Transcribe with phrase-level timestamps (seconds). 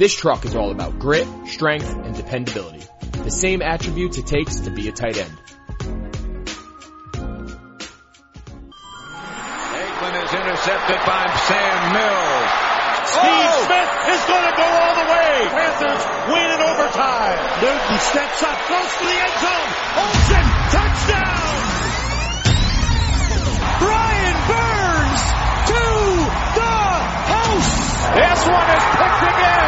[0.00, 2.80] This truck is all about grit, strength, and dependability.
[3.22, 5.36] The same attributes it takes to be a tight end.
[9.76, 12.48] Aikman is intercepted by Sam Mills.
[13.12, 13.60] Steve oh!
[13.68, 15.52] Smith is going to go all the way.
[15.52, 16.00] Panthers
[16.32, 17.36] win in overtime.
[17.60, 19.68] Newton steps up close to the end zone.
[20.00, 20.48] Olsen,
[20.80, 21.44] touchdown.
[23.84, 25.22] Brian Burns
[25.68, 25.84] to
[26.56, 26.72] the
[27.36, 27.76] house.
[28.16, 29.59] This one is picked again.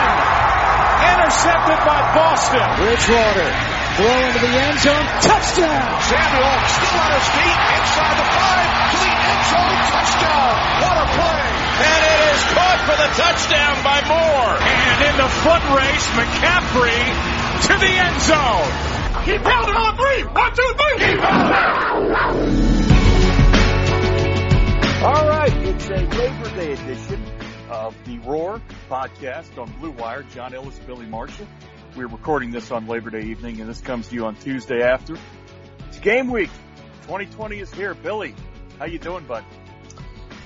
[1.42, 2.63] Intercepted by Boston.
[2.79, 3.51] Bridgewater
[3.98, 5.07] throw into the end zone.
[5.27, 5.91] Touchdown.
[6.07, 9.75] Samuel still on his feet inside the five to the end zone.
[9.91, 10.55] Touchdown.
[10.86, 11.42] What a play.
[11.83, 14.55] And it is caught for the touchdown by Moore.
[14.55, 18.70] And in the foot race, McCaffrey to the end zone.
[19.27, 20.23] Keep pounding on three.
[20.23, 20.95] One, two, three.
[21.03, 22.23] Keep pounding.
[25.03, 27.32] All right, it's a Labor Day edition
[27.73, 28.61] of the Roar
[28.91, 30.23] podcast on Blue Wire.
[30.25, 31.49] John Ellis, Billy Marshall.
[31.97, 35.17] We're recording this on Labor Day evening, and this comes to you on Tuesday after.
[35.89, 36.51] It's game week.
[37.03, 37.95] 2020 is here.
[37.95, 38.35] Billy,
[38.79, 39.43] how you doing, bud?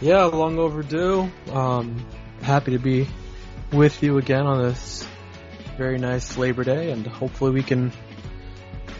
[0.00, 1.28] Yeah, long overdue.
[1.50, 2.06] Um,
[2.42, 3.08] happy to be
[3.72, 5.06] with you again on this
[5.76, 7.92] very nice Labor Day, and hopefully we can,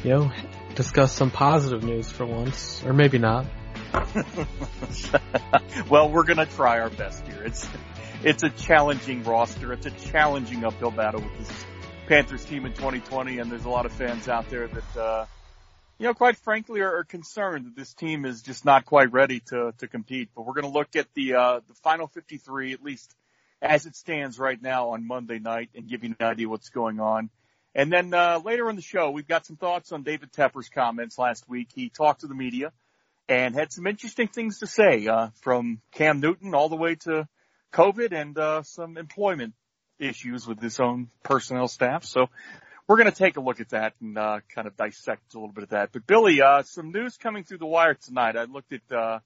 [0.03, 0.33] you know,
[0.75, 3.47] discuss some positive news for once, or maybe not.
[5.89, 7.45] well, we're gonna try our best here.
[7.45, 7.69] It's
[8.23, 9.73] it's a challenging roster.
[9.73, 11.65] It's a challenging uphill battle with this
[12.07, 15.27] Panthers team in 2020, and there's a lot of fans out there that, uh,
[15.99, 19.41] you know, quite frankly, are, are concerned that this team is just not quite ready
[19.49, 20.31] to to compete.
[20.35, 23.15] But we're gonna look at the uh, the final 53, at least
[23.61, 27.01] as it stands right now on Monday night, and give you an idea what's going
[27.01, 27.31] on.
[27.75, 31.19] And then uh, later in the show, we've got some thoughts on David Tepper's comments
[31.19, 31.69] last week.
[31.75, 32.73] He talked to the media
[33.29, 37.29] and had some interesting things to say, uh, from Cam Newton all the way to
[37.77, 39.53] COVID and, uh, some employment
[39.99, 42.05] issues with his own personnel staff.
[42.05, 42.29] So
[42.89, 45.53] we're going to take a look at that and, uh, kind of dissect a little
[45.53, 45.93] bit of that.
[45.93, 48.37] But Billy, uh, some news coming through the wire tonight.
[48.37, 49.19] I looked at, uh,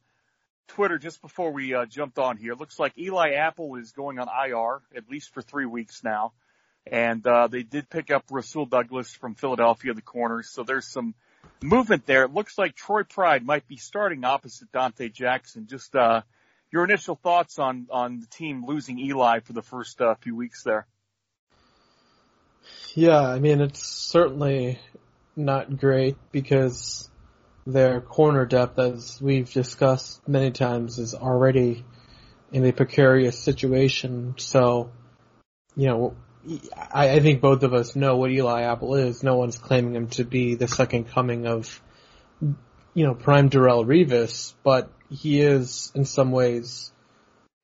[0.67, 2.55] Twitter just before we, uh, jumped on here.
[2.55, 6.33] Looks like Eli Apple is going on IR at least for three weeks now.
[6.87, 10.51] And, uh, they did pick up Rasul Douglas from Philadelphia, the corners.
[10.51, 11.15] So there's some,
[11.63, 12.25] movement there.
[12.25, 15.67] It looks like Troy Pride might be starting opposite Donte Jackson.
[15.67, 16.23] Just uh,
[16.73, 20.63] your initial thoughts on on the team losing Eli for the first uh, few weeks
[20.63, 20.87] there.
[22.95, 24.79] Yeah, I mean it's certainly
[25.37, 27.09] not great because
[27.67, 31.85] their corner depth, as we've discussed many times, is already
[32.53, 34.35] in a precarious situation.
[34.39, 34.91] So,
[35.77, 36.17] you know,
[36.75, 39.23] I, I think both of us know what Eli Apple is.
[39.23, 41.81] No one's claiming him to be the second coming of,
[42.41, 46.93] you know, prime Darrelle Revis, but he is in some ways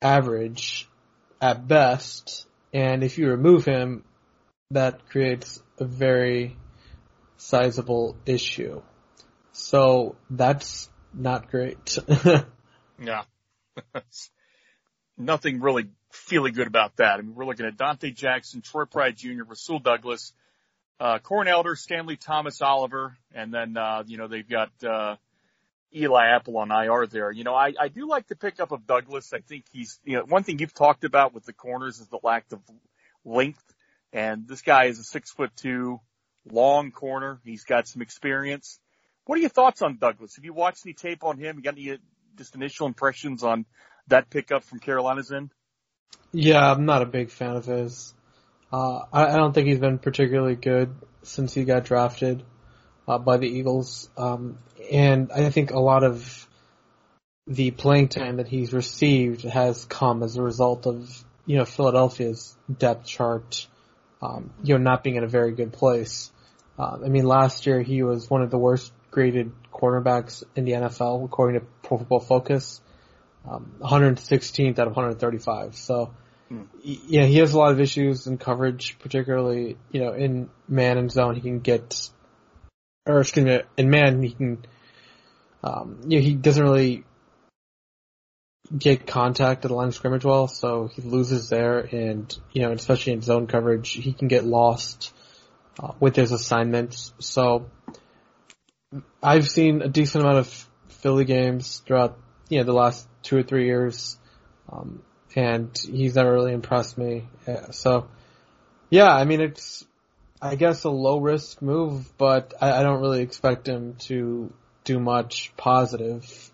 [0.03, 0.89] average
[1.41, 2.47] at best.
[2.73, 4.05] And if you remove him,
[4.71, 6.57] that creates a very
[7.37, 8.83] sizable issue.
[9.53, 11.99] So that's not great.
[13.03, 13.23] yeah.
[15.19, 17.19] Nothing really feeling good about that.
[17.19, 20.33] I mean, we're looking at Donte Jackson, Troy Pride Jr., Rasul Douglas,
[21.01, 25.17] uh, Corn Elder, Stanley Thomas Oliver, and then, uh, you know, they've got, uh,
[25.95, 27.31] Eli Apple on IR there.
[27.31, 29.33] You know, I, I do like the pickup of Douglas.
[29.33, 32.19] I think he's, you know, one thing you've talked about with the corners is the
[32.23, 32.61] lack of
[33.25, 33.63] length.
[34.13, 36.01] And this guy is a six foot two
[36.51, 37.41] long corner.
[37.45, 38.79] He's got some experience.
[39.25, 40.37] What are your thoughts on Douglas?
[40.37, 41.57] Have you watched any tape on him?
[41.57, 41.97] You got any uh,
[42.37, 43.67] just initial impressions on
[44.09, 45.51] that pickup from Carolina's end?
[46.33, 48.15] Yeah, I'm not a big fan of his.
[48.73, 52.45] Uh, I, I don't think he's been particularly good since he got drafted
[53.09, 54.09] uh, by the Eagles.
[54.17, 54.59] Um,
[54.91, 56.49] and I think a lot of
[57.47, 62.57] the playing time that he's received has come as a result of, you know, Philadelphia's
[62.79, 63.67] depth chart,
[64.21, 66.31] um, you know, not being in a very good place.
[66.79, 70.73] Uh, I mean, last year he was one of the worst graded cornerbacks in the
[70.73, 72.81] NFL according to Pro Football Focus,
[73.49, 75.77] um, 116th out of 135.
[75.77, 76.13] So,
[76.49, 76.63] hmm.
[76.83, 81.11] yeah, he has a lot of issues in coverage, particularly, you know, in man and
[81.11, 81.37] zone.
[81.37, 82.11] He can get
[83.07, 84.65] or excuse me, in man he can,
[85.67, 87.05] um, you know, he doesn't really
[88.77, 92.71] get contact at the line of scrimmage well, so he loses there, and you know,
[92.71, 95.13] especially in zone coverage, he can get lost
[95.83, 97.13] uh, with his assignments.
[97.19, 97.67] So
[99.21, 102.17] I've seen a decent amount of Philly games throughout,
[102.49, 104.17] you know, the last two or three years,
[104.71, 105.03] um,
[105.35, 107.29] and he's never really impressed me.
[107.73, 108.07] So,
[108.89, 109.85] yeah, I mean, it's
[110.41, 114.53] I guess a low risk move, but I, I don't really expect him to
[114.87, 116.51] do much positive.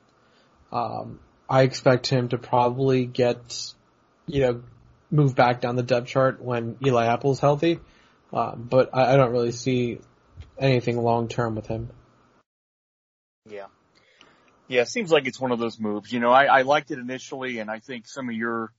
[0.73, 3.73] Um, I expect him to probably get,
[4.27, 4.63] you know,
[5.11, 7.79] move back down the depth chart when Eli Apple's healthy.
[8.33, 10.01] Uh, but I, I don't really see
[10.59, 11.91] anything long term with him.
[13.49, 13.67] Yeah.
[14.67, 16.11] Yeah, seems like it's one of those moves.
[16.11, 18.73] You know, I, I liked it initially, and I think some of your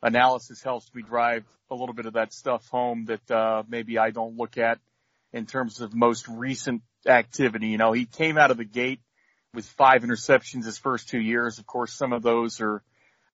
[0.00, 4.10] analysis helps me drive a little bit of that stuff home that uh, maybe I
[4.10, 4.78] don't look at
[5.32, 7.68] in terms of most recent activity.
[7.68, 9.00] You know, he came out of the gate
[9.54, 11.58] with five interceptions his first two years.
[11.58, 12.82] Of course, some of those are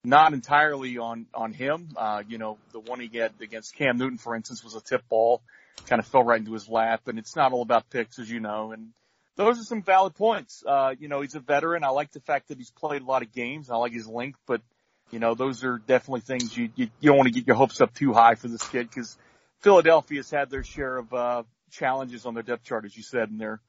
[0.04, 1.88] not entirely on on him.
[1.96, 5.08] Uh, you know, the one he got against Cam Newton, for instance, was a tip
[5.08, 5.42] ball,
[5.86, 8.40] kind of fell right into his lap, and it's not all about picks, as you
[8.40, 8.72] know.
[8.72, 8.92] And
[9.36, 10.62] those are some valid points.
[10.66, 11.84] Uh, you know, he's a veteran.
[11.84, 13.68] I like the fact that he's played a lot of games.
[13.68, 14.62] I like his length, but
[15.10, 17.80] you know, those are definitely things you, you, you don't want to get your hopes
[17.80, 19.16] up too high for this kid because
[19.60, 23.38] Philadelphia's had their share of, uh, challenges on their depth chart, as you said, in
[23.38, 23.60] their,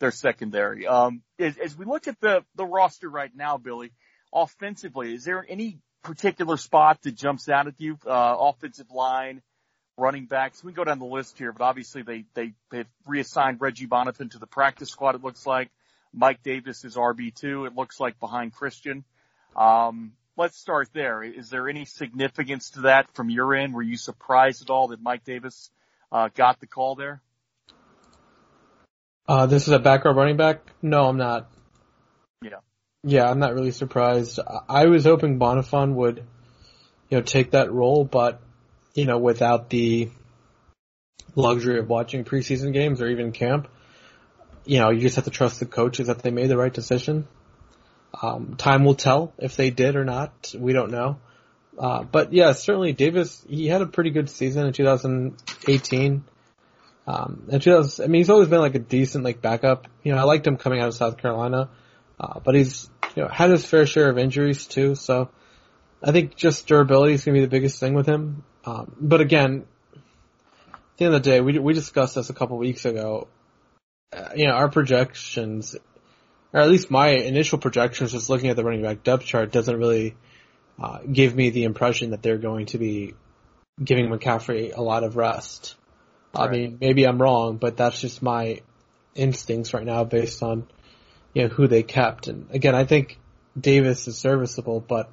[0.00, 0.86] their secondary.
[0.86, 3.92] Um, as, as we look at the, the roster right now, Billy,
[4.32, 7.98] offensively, is there any particular spot that jumps out at you?
[8.06, 9.42] Uh, offensive line,
[9.96, 10.62] running backs.
[10.62, 14.30] We can go down the list here, but obviously they, they, they've reassigned Reggie Bonnafon
[14.32, 15.70] to the practice squad, it looks like.
[16.14, 19.04] Mike Davis is RB2, it looks like behind Christian.
[19.56, 21.22] Um, let's start there.
[21.22, 23.74] Is there any significance to that from your end?
[23.74, 25.70] Were you surprised at all that Mike Davis
[26.10, 27.22] uh, got the call there?
[29.28, 30.60] Uh, this is a backup running back?
[30.82, 31.50] No, I'm not.
[32.42, 32.58] Yeah.
[33.04, 34.38] Yeah, I'm not really surprised.
[34.68, 36.24] I was hoping Bonnafon would,
[37.08, 38.40] you know, take that role, but,
[38.94, 40.10] you know, without the
[41.34, 43.68] luxury of watching preseason games or even camp,
[44.64, 47.26] you know, you just have to trust the coaches that they made the right decision.
[48.20, 50.54] Um, time will tell if they did or not.
[50.56, 51.18] We don't know.
[51.78, 56.24] Uh, but yeah, certainly Davis, he had a pretty good season in 2018.
[57.06, 59.88] Um, and 2000, I mean, he's always been like a decent like backup.
[60.02, 61.68] You know, I liked him coming out of South Carolina,
[62.20, 64.94] uh, but he's, you know, had his fair share of injuries too.
[64.94, 65.30] So
[66.02, 68.44] I think just durability is going to be the biggest thing with him.
[68.64, 72.56] Um, but again, at the end of the day, we, we discussed this a couple
[72.58, 73.28] weeks ago.
[74.12, 75.74] Uh, you know, our projections
[76.52, 79.76] or at least my initial projections, just looking at the running back depth chart, doesn't
[79.76, 80.14] really
[80.80, 83.14] uh, give me the impression that they're going to be
[83.82, 85.76] giving McCaffrey a lot of rest.
[86.34, 86.48] Right.
[86.48, 88.62] I mean, maybe I'm wrong, but that's just my
[89.14, 90.66] instincts right now based on
[91.34, 92.28] you know who they kept.
[92.28, 93.18] And again, I think
[93.58, 95.10] Davis is serviceable, but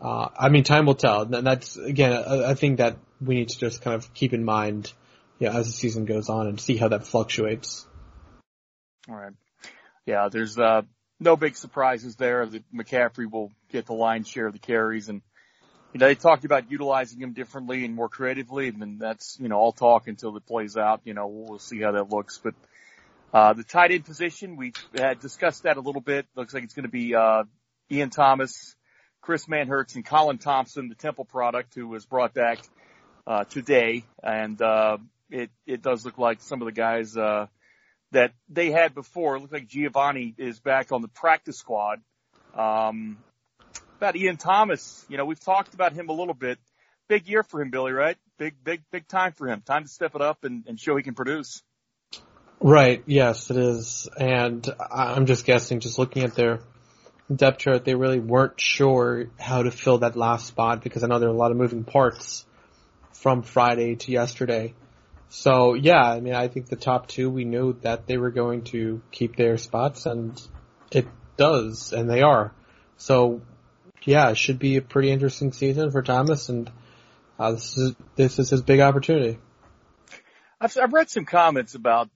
[0.00, 1.22] uh, I mean, time will tell.
[1.22, 4.44] And that's again, I, I think that we need to just kind of keep in
[4.44, 4.92] mind,
[5.38, 7.86] you know, as the season goes on and see how that fluctuates.
[9.08, 9.32] All right
[10.08, 10.82] yeah, there's uh,
[11.20, 12.46] no big surprises there.
[12.46, 15.20] That McCaffrey will get the lion's share of the carries, and
[15.92, 19.56] you know they talked about utilizing him differently and more creatively, and that's you know
[19.56, 21.00] all talk until it plays out.
[21.04, 22.54] You know we'll see how that looks, but
[23.32, 26.26] uh, the tight end position we had discussed that a little bit.
[26.34, 27.44] Looks like it's going to be uh,
[27.90, 28.74] Ian Thomas,
[29.22, 32.58] Chris Manhertz, and Colin Thompson, the Temple product, who was brought back
[33.26, 34.98] uh, today, and uh,
[35.30, 37.16] it it does look like some of the guys.
[37.16, 37.46] Uh,
[38.12, 39.36] that they had before.
[39.36, 42.00] It looks like Giovanni is back on the practice squad.
[42.54, 43.18] Um,
[43.98, 46.58] about Ian Thomas, you know, we've talked about him a little bit.
[47.08, 48.16] Big year for him, Billy, right?
[48.38, 49.60] Big, big, big time for him.
[49.62, 51.62] Time to step it up and, and show he can produce.
[52.60, 53.02] Right.
[53.06, 54.08] Yes, it is.
[54.16, 56.60] And I'm just guessing, just looking at their
[57.34, 61.18] depth chart, they really weren't sure how to fill that last spot because I know
[61.18, 62.46] there are a lot of moving parts
[63.12, 64.74] from Friday to yesterday.
[65.28, 68.62] So yeah, I mean, I think the top two, we knew that they were going
[68.64, 70.40] to keep their spots and
[70.92, 72.54] it does, and they are.
[72.96, 73.42] So
[74.04, 76.70] yeah, it should be a pretty interesting season for Thomas and
[77.38, 79.38] uh, this is, this is his big opportunity.
[80.60, 82.10] I've, I've read some comments about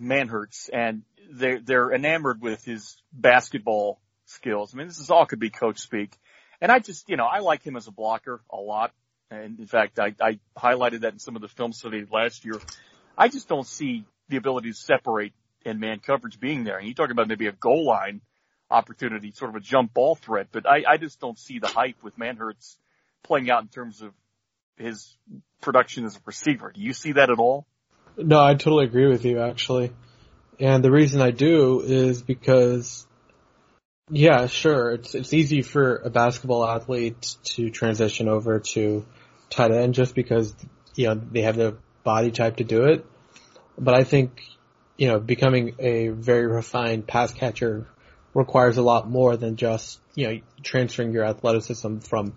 [0.00, 1.02] Manhertz and
[1.32, 4.72] they're, they're enamored with his basketball skills.
[4.72, 6.16] I mean, this is all could be coach speak.
[6.60, 8.92] And I just, you know, I like him as a blocker a lot.
[9.30, 12.60] And in fact, I, I highlighted that in some of the film study last year.
[13.16, 15.32] I just don't see the ability to separate
[15.64, 16.78] and man coverage being there.
[16.78, 18.20] And you talk about maybe a goal line
[18.72, 22.02] opportunity, sort of a jump ball threat, but I, I just don't see the hype
[22.02, 22.76] with Manhertz
[23.22, 24.12] playing out in terms of
[24.76, 25.16] his
[25.60, 26.72] production as a receiver.
[26.72, 27.66] Do you see that at all?
[28.16, 29.92] No, I totally agree with you actually.
[30.58, 33.06] And the reason I do is because
[34.10, 34.90] yeah, sure.
[34.90, 39.06] It's it's easy for a basketball athlete to transition over to
[39.48, 40.54] tight end just because
[40.94, 43.06] you know they have the body type to do it.
[43.78, 44.42] But I think
[44.98, 47.86] you know becoming a very refined pass catcher
[48.34, 52.34] requires a lot more than just you know transferring your athleticism from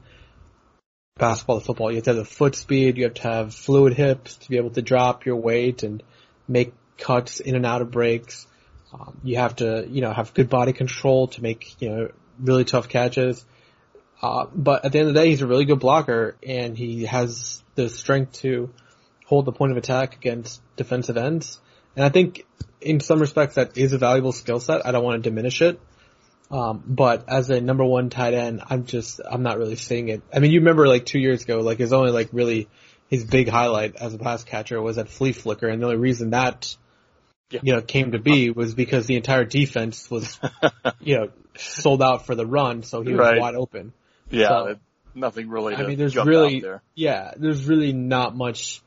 [1.18, 1.92] basketball to football.
[1.92, 2.98] You have to have the foot speed.
[2.98, 6.04] You have to have fluid hips to be able to drop your weight and
[6.48, 8.46] make cuts in and out of breaks.
[8.94, 12.66] Um, you have to, you know, have good body control to make, you know, really
[12.66, 13.46] tough catches.
[14.22, 17.06] Uh, but at the end of the day, he's a really good blocker and he
[17.06, 18.74] has the strength to
[19.26, 21.60] hold the point of attack against defensive ends.
[21.96, 22.46] And I think
[22.82, 24.86] in some respects that is a valuable skill set.
[24.86, 25.80] I don't want to diminish it.
[26.52, 30.22] Um, but as a number one tight end, I'm just, I'm not really seeing it.
[30.34, 32.68] I mean, you remember like two years ago, like his only like really,
[33.10, 35.68] his big highlight as a pass catcher was that flea flicker.
[35.68, 36.76] And the only reason that
[37.50, 37.60] yeah.
[37.64, 40.40] you know, came to be was because the entire defense was,
[41.00, 41.28] you know,
[41.58, 43.40] sold out for the run, so he was right.
[43.40, 43.94] wide open.
[44.30, 44.76] Yeah, so,
[45.14, 45.76] nothing really.
[45.76, 46.82] I mean, there's really, there.
[46.96, 48.82] yeah, there's really not much.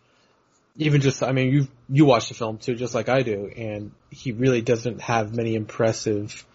[0.78, 3.92] Even just, I mean, you you watch the film too, just like I do, and
[4.10, 6.46] he really doesn't have many impressive,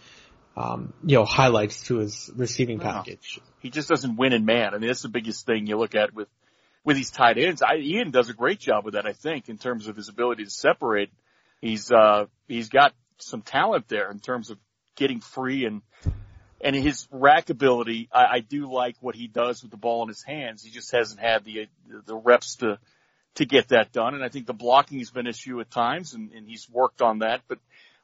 [0.56, 2.86] um, you know, highlights to his receiving no.
[2.86, 3.40] package.
[3.60, 4.74] He just doesn't win in man.
[4.74, 6.30] I mean, that's the biggest thing you look at with
[6.86, 7.62] with these tight ends.
[7.62, 10.46] I, Ian does a great job with that, I think, in terms of his ability
[10.46, 11.10] to separate
[11.64, 14.58] he's uh he's got some talent there in terms of
[14.96, 15.82] getting free and
[16.62, 18.10] and his rack ability.
[18.14, 20.64] I, I do like what he does with the ball in his hands.
[20.64, 21.68] He just hasn't had the
[22.06, 22.80] the reps to
[23.36, 24.14] to get that done.
[24.14, 27.02] And I think the blocking has been an issue at times, and, and he's worked
[27.02, 27.42] on that.
[27.48, 27.60] But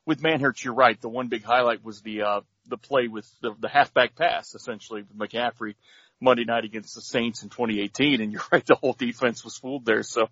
[0.06, 1.00] with Manhertz, you're right.
[1.00, 5.04] The one big highlight was the uh, the play with the, the halfback pass, essentially
[5.04, 5.76] with McCaffrey
[6.22, 8.22] Monday night against the Saints in 2018.
[8.22, 10.04] And you're right, the whole defense was fooled there.
[10.04, 10.30] So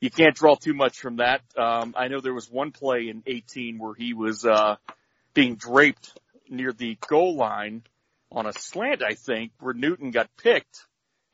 [0.00, 1.42] you can't draw too much from that.
[1.56, 4.76] Um, I know there was one play in 18 where he was uh,
[5.32, 7.82] being draped near the goal line
[8.30, 10.86] on a slant, I think, where Newton got picked.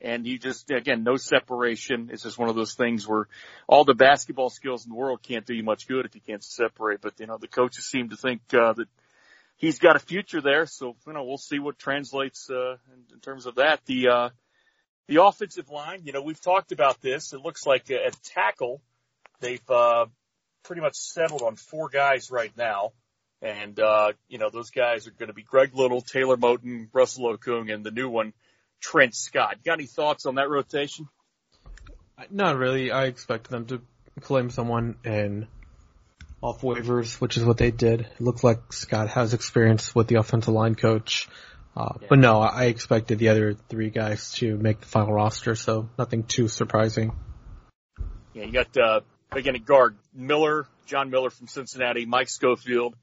[0.02, 2.08] And he just, again, no separation.
[2.10, 3.28] It's just one of those things where
[3.68, 6.42] all the basketball skills in the world can't do you much good if you can't
[6.42, 7.02] separate.
[7.02, 8.88] But, you know, the coaches seem to think, uh, that
[9.56, 10.64] he's got a future there.
[10.64, 13.80] So, you know, we'll see what translates, uh, in, in terms of that.
[13.84, 14.28] The, uh,
[15.06, 17.32] the offensive line, you know, we've talked about this.
[17.34, 18.80] It looks like at tackle,
[19.40, 20.06] they've uh,
[20.62, 22.92] pretty much settled on four guys right now.
[23.42, 27.36] And, uh, you know, those guys are going to be Greg Little, Taylor Moton, Russell
[27.36, 28.34] Okung, and the new one,
[28.80, 29.58] Trent Scott.
[29.64, 31.08] Got any thoughts on that rotation?
[32.30, 32.90] Not really.
[32.90, 33.80] I expect them to
[34.20, 35.46] claim someone in
[36.42, 38.00] off waivers, which is what they did.
[38.00, 41.28] It looks like Scott has experience with the offensive line coach.
[41.76, 42.06] Uh, yeah.
[42.08, 46.24] But no, I expected the other three guys to make the final roster, so nothing
[46.24, 47.12] too surprising.
[48.34, 52.96] Yeah, you got, uh, again, a guard, Miller, John Miller from Cincinnati, Mike Schofield,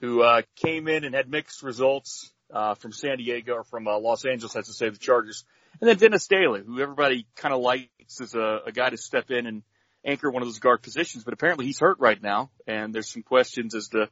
[0.00, 3.98] who, uh, came in and had mixed results, uh, from San Diego or from, uh,
[3.98, 5.44] Los Angeles, I to say, the Chargers.
[5.80, 9.30] And then Dennis Daley, who everybody kind of likes as a, a guy to step
[9.30, 9.62] in and
[10.04, 13.22] anchor one of those guard positions, but apparently he's hurt right now, and there's some
[13.22, 14.08] questions as to,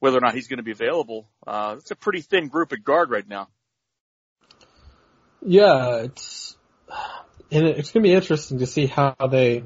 [0.00, 1.28] whether or not he's going to be available.
[1.46, 3.48] Uh, it's a pretty thin group at guard right now.
[5.42, 6.56] Yeah, it's
[7.50, 9.64] and it's going to be interesting to see how they,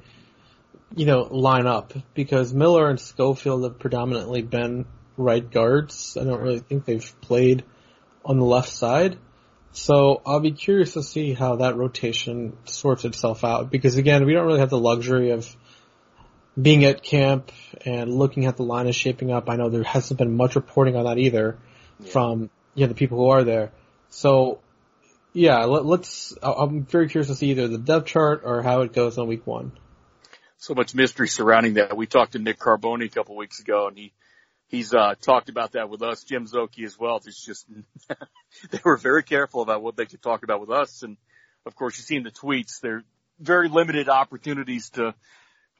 [0.94, 6.16] you know, line up because Miller and Schofield have predominantly been right guards.
[6.21, 7.64] I don't really think they've played
[8.25, 9.19] on the left side.
[9.73, 14.33] So I'll be curious to see how that rotation sorts itself out because again, we
[14.33, 15.54] don't really have the luxury of
[16.61, 17.50] being at camp
[17.85, 20.97] and looking at the line is shaping up, I know there hasn't been much reporting
[20.97, 21.59] on that either
[21.99, 22.11] yeah.
[22.11, 23.73] from you know the people who are there.
[24.11, 24.61] So
[25.33, 28.93] yeah, let, us I'm very curious to see either the depth chart or how it
[28.93, 29.73] goes on week one.
[30.57, 31.97] so much mystery surrounding that.
[31.97, 34.12] We talked to Nick Carboni a couple weeks ago, and he
[34.75, 37.16] he's uh, talked about that with us, Jim Szoke as well.
[37.25, 37.66] It's just
[38.71, 41.16] they were very careful about what they could talk about with us, and
[41.66, 42.81] of course, you've seen the tweets.
[42.81, 43.04] They're
[43.38, 45.14] very limited opportunities to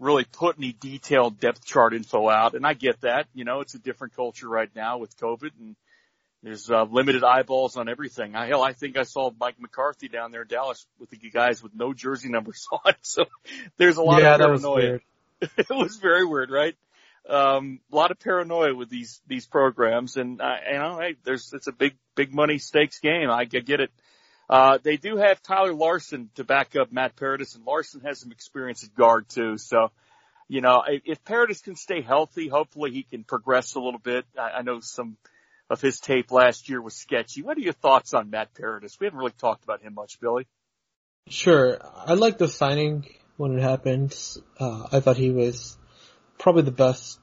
[0.01, 3.27] really put any detailed depth chart info out, and I get that.
[3.35, 5.77] You know, it's a different culture right now with COVID, and
[6.43, 8.37] there's uh, limited eyeballs on everything.
[8.37, 11.63] I, hell, I think I saw Mike McCarthy down there in Dallas with the guys
[11.63, 12.95] with no jersey numbers on.
[13.03, 13.25] So
[13.79, 14.59] there's a lot yeah, of paranoia.
[14.61, 15.03] That was weird.
[15.59, 16.75] it was very weird, right?
[17.29, 21.53] Um, a lot of paranoia with these these programs, and uh, you know, hey, there's
[21.55, 23.31] it's a big big money stakes game.
[23.31, 23.91] I, I get it.
[24.49, 28.31] Uh, they do have Tyler Larsen to back up Matt Paradis, and Larsen has some
[28.31, 29.57] experience at guard too.
[29.57, 29.91] So,
[30.49, 34.27] you know, if, if Paradis can stay healthy, hopefully he can progress a little bit.
[34.39, 35.17] I, I know some
[35.71, 37.43] of his tape last year was sketchy.
[37.43, 38.99] What are your thoughts on Matt Paradis?
[39.01, 40.47] We haven't really talked about him much, Billy.
[41.29, 41.79] Sure.
[41.83, 44.15] I like the signing when it happened.
[44.61, 45.79] Uh, I thought he was
[46.39, 47.19] probably the best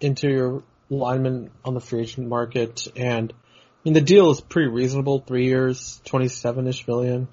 [0.00, 2.88] interior lineman on the free agent market.
[2.96, 3.36] And I
[3.84, 5.20] mean, the deal is pretty reasonable.
[5.20, 7.28] Three years, 27-ish million.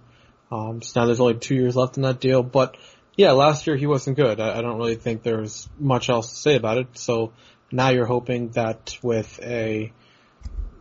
[0.51, 2.43] Um, so now there's only two years left in that deal.
[2.43, 2.77] But
[3.15, 4.39] yeah, last year he wasn't good.
[4.39, 6.97] I, I don't really think there's much else to say about it.
[6.97, 7.33] So
[7.71, 9.93] now you're hoping that with a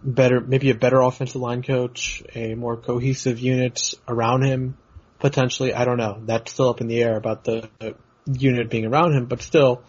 [0.03, 4.77] better, maybe a better offensive line coach, a more cohesive unit around him,
[5.19, 5.75] potentially.
[5.75, 6.21] I don't know.
[6.25, 7.95] That's still up in the air about the, the
[8.27, 9.83] unit being around him, but still,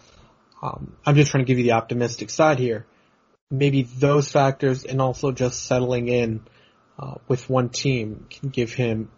[0.62, 2.86] um, I'm just trying to give you the optimistic side here.
[3.50, 6.40] Maybe those factors and also just settling in
[6.98, 9.10] uh, with one team can give him,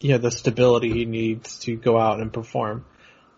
[0.00, 2.84] you know, the stability he needs to go out and perform.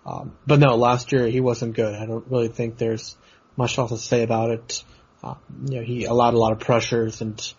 [0.07, 1.95] Um, but no, last year he wasn't good.
[1.95, 3.17] I don't really think there's
[3.57, 4.85] much else to say about it.
[5.23, 5.35] Uh,
[5.67, 7.55] you know, he allowed a lot of pressures and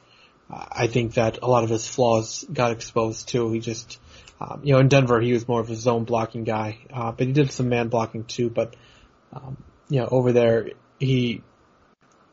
[0.49, 3.51] I think that a lot of his flaws got exposed too.
[3.51, 3.99] He just,
[4.39, 7.25] um, you know, in Denver he was more of a zone blocking guy, uh, but
[7.25, 8.49] he did some man blocking too.
[8.49, 8.75] But
[9.33, 9.57] um,
[9.89, 11.41] you know, over there he,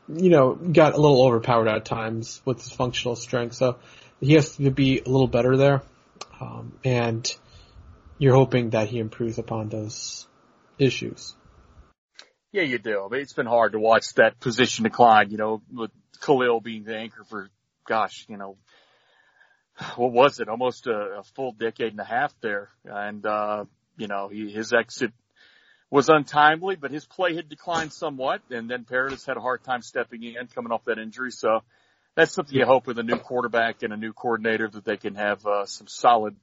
[0.07, 3.55] you know, got a little overpowered at times with his functional strength.
[3.55, 3.77] So
[4.19, 5.81] he has to be a little better there,
[6.39, 7.33] um, and
[8.17, 10.27] you're hoping that he improves upon those
[10.77, 11.35] issues.
[12.51, 13.03] Yeah, you do.
[13.03, 16.83] I mean, it's been hard to watch that position decline, you know, with Kalil being
[16.83, 17.49] the anchor for,
[17.87, 18.57] gosh, you know,
[19.95, 20.49] what was it?
[20.49, 22.69] Almost a, a full decade and a half there.
[22.85, 23.65] And, uh,
[23.97, 25.13] you know, he, his exit
[25.93, 28.41] was untimely, but his play had declined somewhat.
[28.49, 31.29] And then Paradis had a hard time stepping in coming off that injury.
[31.29, 31.59] So
[32.15, 35.13] that's something you hope with a new quarterback and a new coordinator that they can
[35.13, 36.35] have, uh, some solid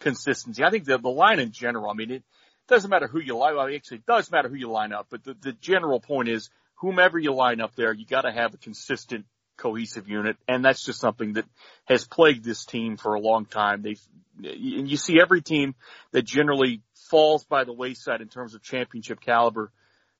[0.00, 0.62] consistency.
[0.62, 2.22] I think the, the line in general, I mean, it,
[2.68, 3.54] doesn't matter who you line.
[3.54, 3.64] up.
[3.64, 5.06] Well, actually, it does matter who you line up.
[5.10, 8.52] But the, the general point is, whomever you line up there, you got to have
[8.52, 9.24] a consistent,
[9.62, 11.44] cohesive unit, and that's just something that
[11.84, 13.82] has plagued this team for a long time.
[13.82, 14.00] They've,
[14.36, 15.74] and you see every team
[16.10, 19.70] that generally falls by the wayside in terms of championship caliber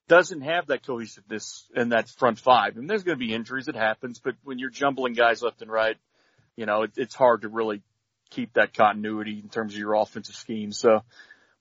[0.08, 2.76] doesn't have that cohesiveness in that front five.
[2.76, 3.68] And there's going to be injuries.
[3.68, 5.96] It happens, but when you're jumbling guys left and right,
[6.56, 7.82] you know, it, it's hard to really
[8.30, 10.72] keep that continuity in terms of your offensive scheme.
[10.72, 11.00] So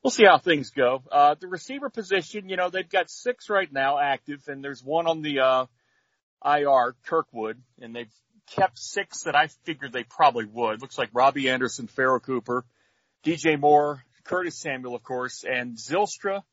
[0.04, 1.02] we'll see how things go.
[1.12, 5.08] Uh, the receiver position, you know, they've got six right now active, and there's one
[5.08, 5.66] on the uh,
[6.46, 8.12] IR, Kirkwood, and they've
[8.48, 10.82] kept six that I figured they probably would.
[10.82, 12.66] Looks like Robbie Anderson, Pharoh Cooper,
[13.24, 16.44] DJ Moore, Curtis Samuel, of course, and Zylstra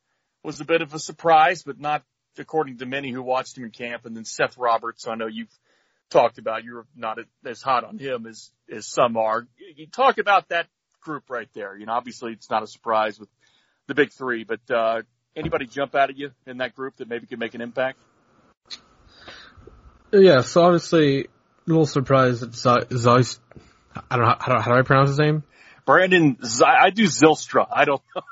[0.42, 2.05] was a bit of a surprise, but not
[2.38, 4.07] according to many who watched him in camp.
[4.07, 5.53] And then Seth Roberts, I know you've
[6.11, 6.64] talked about.
[6.64, 9.46] You're not as hot on him as as some are.
[9.77, 10.66] You talk about that
[11.01, 11.77] group right there.
[11.77, 13.29] You know, obviously it's not a surprise with
[13.87, 15.03] the big three, but uh,
[15.35, 17.98] anybody jump out at you in that group that maybe could make an impact?
[20.12, 21.29] Yeah, so obviously a
[21.66, 23.38] little surprised that Zeiss,
[24.11, 25.42] I don't know, how, do, how do I pronounce his name?
[25.85, 27.66] Brandon, Z- I do Zylstra.
[27.73, 28.23] I don't know.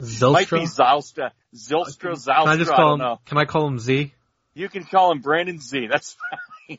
[0.00, 0.32] Zylstra?
[0.32, 1.30] Might be Zylstra.
[1.54, 2.44] Zylstra, Zylstra.
[2.44, 4.14] Can I just call him, can I call him Z?
[4.54, 5.88] You can call him Brandon Z.
[5.90, 6.16] That's
[6.68, 6.78] fine.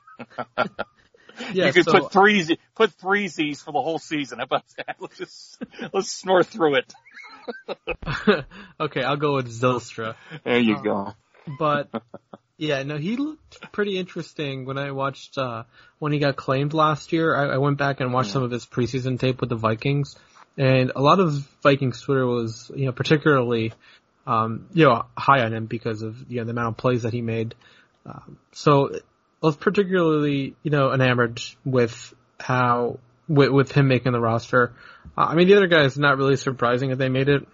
[1.54, 4.40] yeah, you can so, put three Z, put three Z's for the whole season.
[4.40, 4.96] How about that?
[5.02, 6.94] Let's just, let's snore through it.
[8.80, 10.16] okay, I'll go with Zylstra.
[10.44, 11.14] There you um, go.
[11.58, 11.90] But
[12.62, 15.64] yeah, no, he looked pretty interesting when I watched uh
[15.98, 17.36] when he got claimed last year.
[17.36, 18.34] I, I went back and watched yeah.
[18.34, 20.16] some of his preseason tape with the Vikings,
[20.60, 23.74] and a lot of Vikings Twitter was you know particularly
[24.28, 27.14] um you know high on him because of you know the amount of plays that
[27.14, 27.56] he made.
[28.06, 29.00] Um, so I
[29.42, 34.74] was particularly you know enamored with how with, with him making the roster.
[35.18, 37.48] Uh, I mean, the other guys not really surprising that they made it.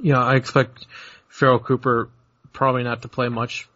[0.00, 0.86] You know, I expect
[1.28, 2.08] Pharoh Cooper
[2.54, 3.68] probably not to play much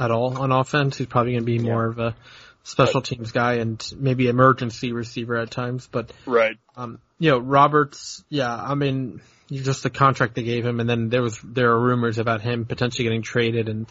[0.00, 0.96] at all on offense.
[0.96, 2.16] He's probably going to be more of a
[2.62, 5.88] special teams guy and maybe emergency receiver at times.
[5.90, 10.80] But right, um, you know, Roberts, yeah, I mean, just the contract they gave him,
[10.80, 13.86] and then there was there are rumors about him potentially getting traded, and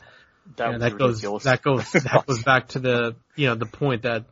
[0.55, 3.67] that, you know, that goes that goes that goes back to the you know the
[3.67, 4.25] point that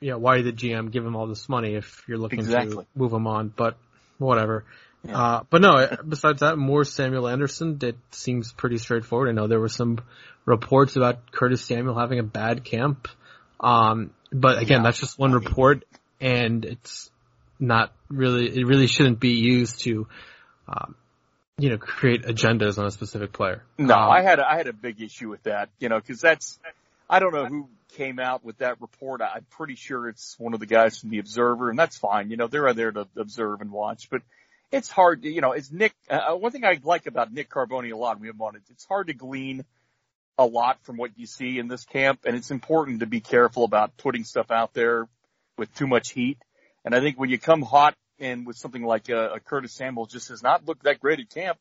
[0.00, 2.76] you know why did the GM give him all this money if you're looking exactly.
[2.76, 3.52] to move him on?
[3.54, 3.76] But
[4.18, 4.64] whatever.
[5.04, 5.20] Yeah.
[5.20, 9.28] Uh, but no, besides that, Moore Samuel Anderson, it seems pretty straightforward.
[9.28, 9.98] I know there were some
[10.44, 13.08] reports about Curtis Samuel having a bad camp.
[13.60, 14.84] Um, but again, yeah.
[14.84, 15.84] that's just one report
[16.20, 17.10] and it's
[17.58, 20.06] not really, it really shouldn't be used to,
[20.68, 20.94] um,
[21.58, 23.62] you know, create agendas on a specific player.
[23.78, 26.20] No, um, I had, a, I had a big issue with that, you know, cause
[26.20, 26.58] that's,
[27.10, 29.20] I don't know who came out with that report.
[29.20, 32.30] I'm pretty sure it's one of the guys from the Observer and that's fine.
[32.30, 34.22] You know, they're there to observe and watch, but
[34.72, 37.92] it's hard, to, you know, it's Nick, uh, one thing I like about Nick Carboni
[37.92, 39.64] a lot, we have on it, it's hard to glean
[40.38, 43.64] a lot from what you see in this camp and it's important to be careful
[43.64, 45.06] about putting stuff out there
[45.58, 46.38] with too much heat.
[46.84, 50.06] And I think when you come hot and with something like a, a Curtis Samuel
[50.06, 51.58] just has not looked that great at camp,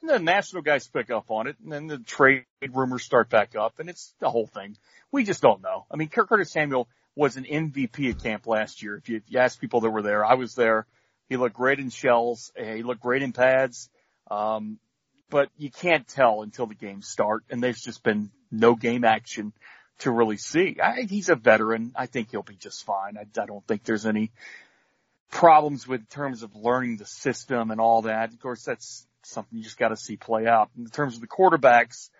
[0.00, 3.56] and the national guys pick up on it, and then the trade rumors start back
[3.56, 4.76] up, and it's the whole thing.
[5.12, 5.86] We just don't know.
[5.90, 8.96] I mean, Curtis Samuel was an MVP at camp last year.
[8.96, 10.86] If you, if you ask people that were there, I was there.
[11.28, 12.52] He looked great in shells.
[12.56, 13.88] He looked great in pads.
[14.30, 14.78] Um,
[15.30, 19.52] but you can't tell until the games start, and there's just been no game action
[19.98, 20.76] to really see.
[20.82, 21.92] I, he's a veteran.
[21.96, 23.16] I think he'll be just fine.
[23.16, 24.32] I, I don't think there's any
[25.30, 28.32] problems with terms of learning the system and all that.
[28.32, 30.70] Of course, that's something you just got to see play out.
[30.76, 32.10] In terms of the quarterbacks,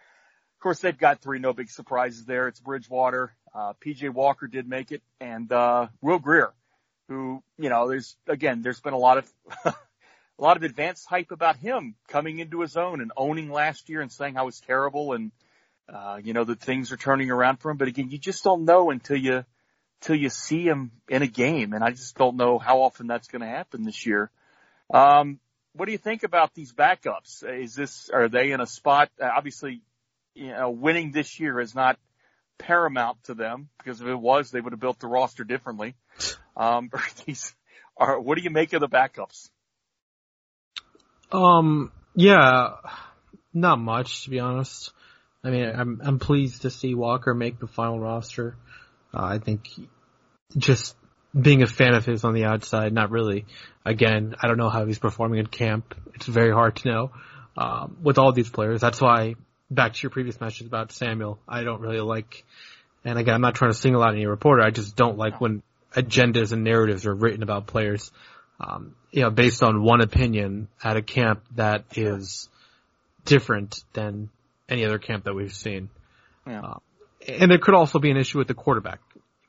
[0.57, 2.49] of course, they've got three no big surprises there.
[2.49, 6.53] It's Bridgewater, uh, PJ Walker did make it, and uh, Will Grier,
[7.09, 9.33] who you know, there's again, there's been a lot of
[9.65, 14.01] a lot of advanced hype about him coming into his own and owning last year
[14.01, 15.33] and saying how it's terrible and
[15.93, 17.77] uh, you know that things are turning around for him.
[17.77, 19.45] But again, you just don't know until you
[20.01, 23.29] until you see him in a game, and I just don't know how often that's
[23.29, 24.31] going to happen this year.
[24.93, 25.41] Um,
[25.75, 27.43] what do you think about these backups?
[27.43, 29.11] Is this are they in a spot?
[29.21, 29.83] Obviously,
[30.35, 31.99] you know, winning this year is not
[32.59, 35.95] paramount to them because if it was, they would have built the roster differently.
[36.57, 36.91] Um,
[37.27, 37.55] these
[37.97, 39.49] are what do you make of the backups?
[41.33, 42.77] Um, yeah,
[43.53, 44.93] not much to be honest.
[45.43, 48.57] I mean, I'm I'm pleased to see Walker make the final roster.
[49.13, 49.69] Uh, I think
[50.57, 50.97] just
[51.39, 53.47] being a fan of his on the outside, not really.
[53.85, 55.95] Again, I don't know how he's performing in camp.
[56.15, 57.11] It's very hard to know
[57.57, 58.81] um, with all these players.
[58.81, 59.35] That's why
[59.71, 62.45] back to your previous message about Samuel, I don't really like.
[63.05, 64.63] And again, I'm not trying to single out any reporter.
[64.63, 65.63] I just don't like when
[65.95, 68.11] agendas and narratives are written about players
[68.61, 72.49] um, you know, based on one opinion at a camp that is
[73.25, 74.31] different than
[74.69, 75.89] any other camp that we've seen.
[76.47, 76.63] Yeah.
[76.63, 76.79] Uh,
[77.27, 79.01] and it could also be an issue with the quarterback.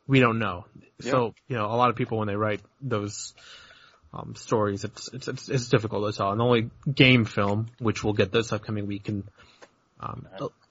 [0.07, 0.65] We don't know.
[1.01, 1.11] Yeah.
[1.11, 3.33] So, you know, a lot of people when they write those
[4.13, 6.31] um, stories, it's, it's, it's it's difficult to tell.
[6.31, 9.27] And only game film, which we'll get this upcoming week, can
[9.99, 10.25] um,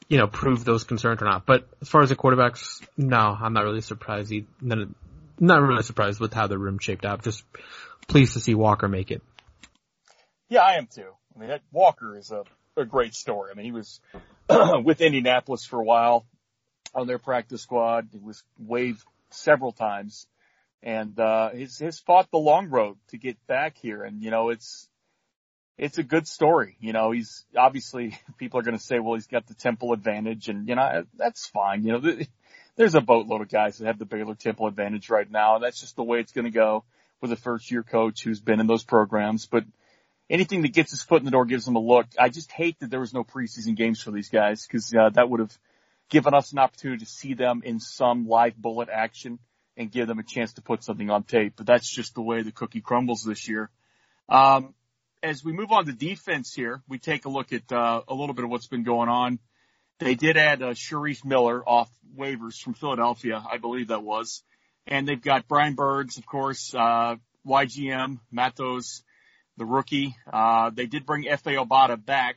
[0.09, 1.45] you know prove those concerns or not.
[1.45, 4.33] But as far as the quarterbacks, no, I'm not really surprised.
[5.39, 7.23] Not really surprised with how the room shaped out.
[7.23, 7.43] Just
[8.07, 9.23] pleased to see Walker make it.
[10.49, 11.11] Yeah, I am too.
[11.35, 12.45] I mean, that Walker is a,
[12.77, 13.51] a great story.
[13.51, 14.01] I mean, he was
[14.85, 16.27] with Indianapolis for a while
[16.95, 18.09] on their practice squad.
[18.13, 20.27] He was waived several times
[20.85, 24.03] and, uh, he's, he's fought the long road to get back here.
[24.03, 24.87] And, you know, it's,
[25.79, 26.77] it's a good story.
[26.79, 30.49] You know, he's obviously people are going to say, well, he's got the Temple advantage
[30.49, 31.85] and, you know, that's fine.
[31.85, 32.17] You know,
[32.77, 35.55] there's a boatload of guys that have the Baylor Temple advantage right now.
[35.55, 36.85] And that's just the way it's going to go
[37.21, 39.65] with a first year coach who's been in those programs, but
[40.29, 42.07] anything that gets his foot in the door gives him a look.
[42.19, 45.29] I just hate that there was no preseason games for these guys because uh, that
[45.29, 45.57] would have
[46.11, 49.39] given us an opportunity to see them in some live bullet action
[49.77, 51.55] and give them a chance to put something on tape.
[51.57, 53.71] But that's just the way the cookie crumbles this year.
[54.29, 54.75] Um,
[55.23, 58.35] as we move on to defense here, we take a look at uh, a little
[58.35, 59.39] bit of what's been going on.
[60.01, 64.43] They did add uh, Shareef Miller off waivers from Philadelphia, I believe that was.
[64.87, 69.03] And they've got Brian Burns, of course, uh, YGM, Matos,
[69.57, 70.17] the rookie.
[70.31, 72.37] Uh, they did bring Efe Obada back.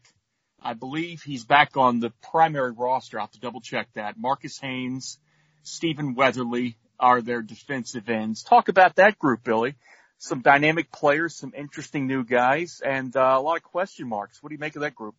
[0.61, 3.19] I believe he's back on the primary roster.
[3.19, 4.15] i have to double check that.
[4.17, 5.19] Marcus Haynes,
[5.63, 8.43] Stephen Weatherly are their defensive ends.
[8.43, 9.75] Talk about that group, Billy.
[10.19, 14.41] Some dynamic players, some interesting new guys, and uh, a lot of question marks.
[14.41, 15.15] What do you make of that group?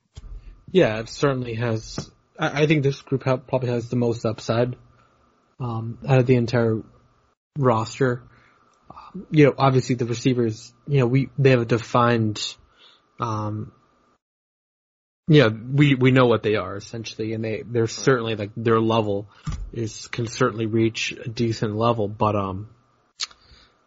[0.73, 2.11] Yeah, it certainly has.
[2.39, 4.77] I, think this group probably has the most upside
[5.59, 6.83] um, out of the entire
[7.59, 8.23] roster.
[8.91, 12.41] Um, you know, obviously the receivers, you know, we they have a defined
[13.19, 13.73] um,
[15.27, 19.29] Yeah, we we know what they are essentially, and they they're certainly like their level
[19.73, 22.69] is can certainly reach a decent level, but um,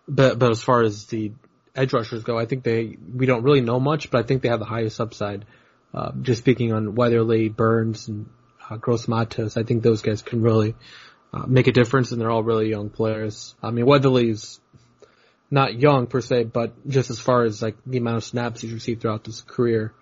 [0.07, 1.31] but but as far as the
[1.73, 4.49] edge rushers go, I think they we don't really know much, but I think they
[4.49, 5.45] have the highest upside.
[5.93, 8.29] Uh, just speaking on Weatherly, Burns, and
[8.71, 10.75] uh, Gross Matos, I think those guys can really
[11.33, 13.55] uh, make a difference, and they're all really young players.
[13.61, 14.59] I mean, Weatherly's
[15.49, 18.73] not young per se, but just as far as like the amount of snaps he's
[18.73, 19.93] received throughout his career,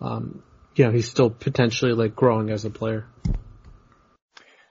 [0.00, 0.42] um,
[0.76, 3.06] you know, he's still potentially like growing as a player.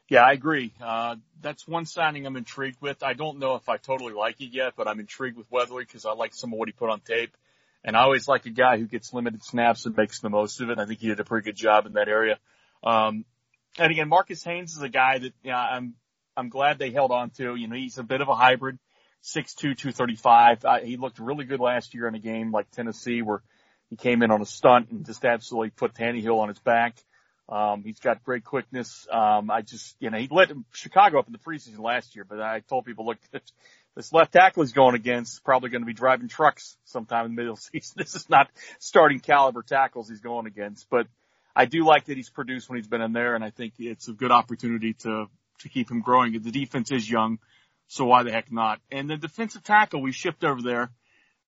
[0.09, 0.73] Yeah, I agree.
[0.81, 3.03] Uh, that's one signing I'm intrigued with.
[3.03, 6.05] I don't know if I totally like it yet, but I'm intrigued with Weatherly because
[6.05, 7.35] I like some of what he put on tape.
[7.83, 10.69] And I always like a guy who gets limited snaps and makes the most of
[10.69, 10.79] it.
[10.79, 12.37] I think he did a pretty good job in that area.
[12.83, 13.25] Um,
[13.77, 15.95] and again, Marcus Haynes is a guy that you know, I'm
[16.35, 17.55] I'm glad they held on to.
[17.55, 18.79] You know, he's a bit of a hybrid,
[19.23, 20.65] 6'2", 235.
[20.65, 23.41] Uh, he looked really good last year in a game like Tennessee where
[23.89, 26.95] he came in on a stunt and just absolutely put Tannehill on his back.
[27.49, 29.05] Um, he's got great quickness.
[29.11, 32.39] Um, I just, you know, he lit Chicago up in the preseason last year, but
[32.39, 33.17] I told people, look,
[33.95, 37.35] this left tackle he's going against is probably going to be driving trucks sometime in
[37.35, 37.95] the middle of the season.
[37.97, 41.07] This is not starting caliber tackles he's going against, but
[41.55, 44.07] I do like that he's produced when he's been in there, and I think it's
[44.07, 45.27] a good opportunity to
[45.59, 46.33] to keep him growing.
[46.41, 47.37] The defense is young,
[47.87, 48.79] so why the heck not?
[48.91, 50.91] And the defensive tackle we shipped over there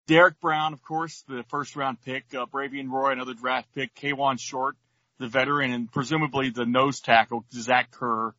[0.08, 4.38] Derrick Brown, of course, the first round pick, uh, Bravvion Roy, another draft pick, Kawann
[4.38, 4.76] Short,
[5.20, 8.34] the veteran, and presumably the nose tackle, Zach Kerr,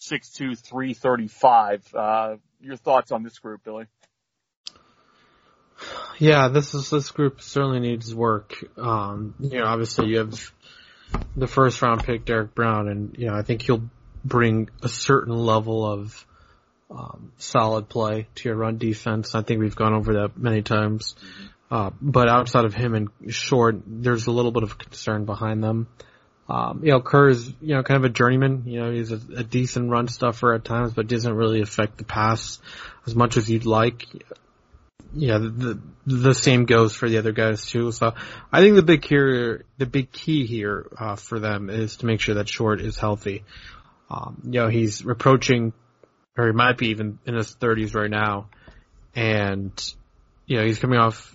[0.00, 1.94] 6'2", 335.
[1.94, 3.86] Uh, your thoughts on this group, Billy?
[6.18, 8.54] Yeah, this is this group certainly needs work.
[8.78, 10.52] Um, you know, obviously you have
[11.36, 13.82] the first round pick, Derrick Brown, and you know I think he'll
[14.24, 16.26] bring a certain level of
[16.90, 19.34] um, solid play to your run defense.
[19.34, 21.16] I think we've gone over that many times.
[21.70, 25.88] Uh, but outside of him and Short, there's a little bit of concern behind them.
[26.48, 28.62] Um, you know, Kerr is, you know, kind of a journeyman.
[28.66, 32.04] You know, he's a, a decent run stuffer at times, but doesn't really affect the
[32.04, 32.60] pass
[33.04, 34.06] as much as you'd like.
[35.16, 37.90] Yeah, the, the, same goes for the other guys too.
[37.90, 38.12] So
[38.52, 42.20] I think the big here, the big key here, uh, for them is to make
[42.20, 43.44] sure that Short is healthy.
[44.10, 45.72] Um, you know, he's approaching
[46.36, 48.50] or he might be even in his 30s right now.
[49.14, 49.72] And,
[50.44, 51.34] you know, he's coming off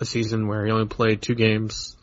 [0.00, 1.96] a season where he only played two games.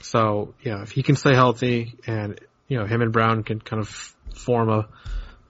[0.00, 3.60] So, you know, if he can stay healthy and, you know, him and Brown can
[3.60, 3.88] kind of
[4.34, 4.88] form a,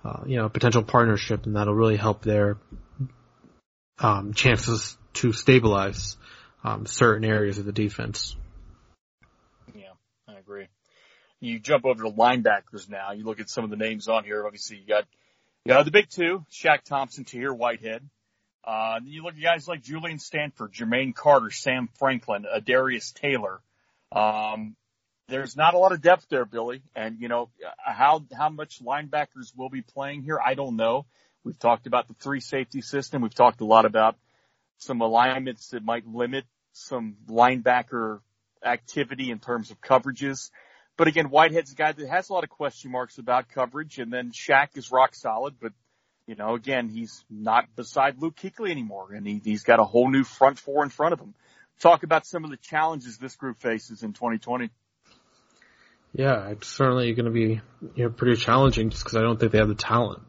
[0.05, 2.57] uh, you know, potential partnership and that'll really help their,
[4.01, 6.17] um, chances to stabilize,
[6.65, 8.37] um, certain areas of the defense.
[9.75, 9.93] Yeah,
[10.29, 10.69] I agree.
[11.41, 13.13] You jump over to linebackers now.
[13.13, 14.45] You look at some of the names on here.
[14.45, 15.05] Obviously, you got
[15.65, 18.09] you yeah, the big two, Shaq Thompson, Tahir Whitehead.
[18.65, 23.61] Uh, you look at guys like Julian Stanford, Jermaine Carter, Sam Franklin, Adarius Taylor.
[24.13, 24.77] Um,
[25.29, 26.83] there's not a lot of depth there, Billy.
[26.95, 30.39] And you know, how, how much linebackers will be playing here?
[30.45, 31.07] I don't know.
[31.49, 33.23] We've talked about the three safety system.
[33.23, 34.17] We've talked a lot about
[34.77, 38.21] some alignments that might limit some linebacker
[38.63, 40.51] activity in terms of coverages.
[40.99, 44.13] But again, Whitehead's a guy that has a lot of question marks about coverage, and
[44.13, 45.55] then Shaq is rock solid.
[45.59, 45.73] But
[46.27, 50.11] you know, again, he's not beside Luke Kuechly anymore, and he, he's got a whole
[50.11, 51.33] new front four in front of him.
[51.81, 54.69] Talk about some of the challenges this group faces in 2020.
[56.13, 57.63] Yeah, it's certainly going to be
[57.97, 60.21] you know pretty challenging just because I don't think they have the talent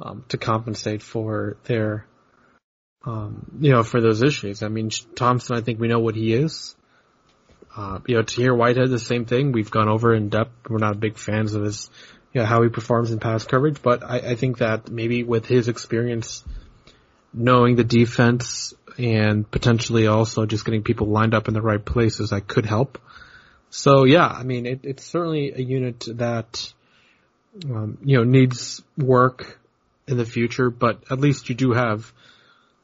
[0.00, 2.06] um, to compensate for their
[3.06, 4.62] um, you know for those issues.
[4.62, 6.74] I mean, Thompson, I think we know what he is.
[7.76, 9.50] Uh, you know, Tahir Whitehead, the same thing.
[9.52, 10.70] We've gone over in depth.
[10.70, 11.90] We're not big fans of his,
[12.32, 15.46] you know, how he performs in pass coverage, but I, I think that maybe with
[15.46, 16.44] his experience,
[17.32, 22.30] knowing the defense and potentially also just getting people lined up in the right places,
[22.30, 22.98] that could help.
[23.70, 26.72] So yeah, I mean, it, it's certainly a unit that,
[27.68, 29.58] um, you know, needs work
[30.06, 32.12] in the future, but at least you do have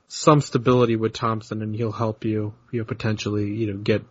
[0.08, 4.02] some stability with Thompson and he'll help you, you know, potentially, you know, get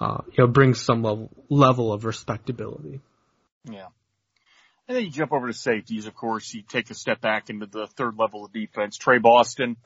[0.00, 3.00] uh, you know, brings some level, level of respectability.
[3.70, 3.86] Yeah.
[4.88, 6.52] And then you jump over to safeties, of course.
[6.52, 8.96] You take a step back into the third level of defense.
[8.96, 9.76] Tre Boston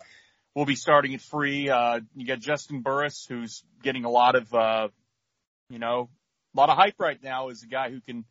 [0.55, 1.69] will be starting at free.
[1.69, 4.89] Uh, you got Juston Burris, who's getting a lot of, uh,
[5.69, 6.09] you know,
[6.55, 8.25] a lot of hype right now as a guy who can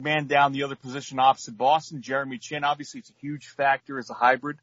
[0.00, 2.02] man down the other position opposite Boston.
[2.02, 4.58] Jeremy Chinn, obviously, it's a huge factor as a hybrid.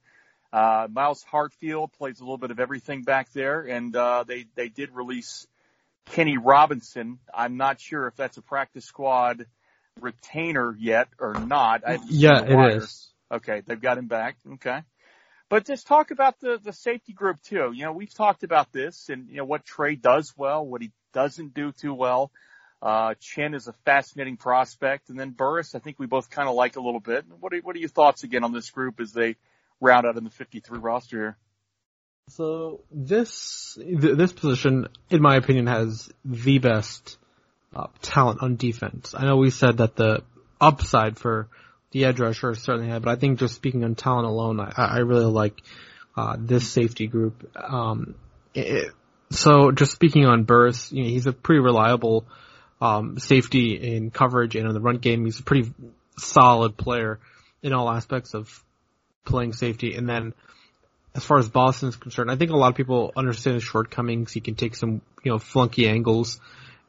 [0.52, 4.70] Uh, Myles Hartsfield plays a little bit of everything back there, and uh, they they
[4.70, 5.48] did release
[6.12, 7.20] Kenny Robinson.
[7.34, 9.48] I'm not sure if that's a practice squad
[10.00, 11.82] retainer yet or not.
[12.08, 13.10] yeah, it is.
[13.32, 14.38] Okay, they've got him back.
[14.54, 14.80] Okay.
[15.50, 17.72] But just talk about the, the safety group too.
[17.74, 20.92] You know, we've talked about this and, you know, what Tre does well, what he
[21.14, 22.32] doesn't do too well.
[22.84, 26.56] Uh, Chinn is a fascinating prospect, and then Burris, I think we both kind of
[26.56, 27.24] like a little bit.
[27.40, 29.38] What are, what are your thoughts again on this group as they
[29.80, 31.38] round out in the 53 roster here?
[32.28, 37.18] So this th- this position, in my opinion, has the best
[37.74, 39.16] uh, talent on defense.
[39.18, 40.24] I know we said that the
[40.60, 41.48] upside for
[41.92, 44.74] the edge rusher is certainly had, but I think just speaking on talent alone, I,
[44.76, 45.62] I really like
[46.18, 47.50] uh, this safety group.
[47.56, 48.16] Um,
[48.54, 48.92] it,
[49.30, 52.26] so just speaking on Burris, you know, he's a pretty reliable
[52.82, 55.26] um, safety in coverage and in the run game.
[55.26, 55.72] He's a pretty
[56.18, 57.20] solid player
[57.62, 58.64] in all aspects of
[59.26, 59.96] playing safety.
[59.96, 60.34] And then
[61.16, 64.32] as far as Boston is concerned, I think a lot of people understand his shortcomings.
[64.32, 66.40] He can take some, you know, flunky angles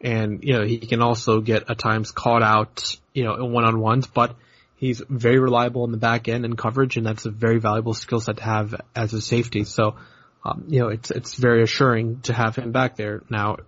[0.00, 4.06] and, you know, he can also get at times caught out, you know, in one-on-ones,
[4.06, 4.36] but
[4.76, 8.20] he's very reliable in the back end and coverage and that's a very valuable skill
[8.20, 9.64] set to have as a safety.
[9.64, 9.96] So,
[10.44, 13.22] um, you know, it's, it's very assuring to have him back there.
[13.30, 13.58] Now,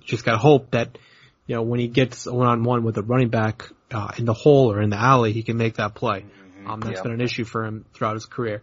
[0.00, 0.98] just gotta hope that,
[1.46, 4.82] you know, when he gets one-on-one with a running back, uh, in the hole or
[4.82, 6.24] in the alley, he can make that play.
[6.66, 8.62] Um, that's been an issue for him throughout his career.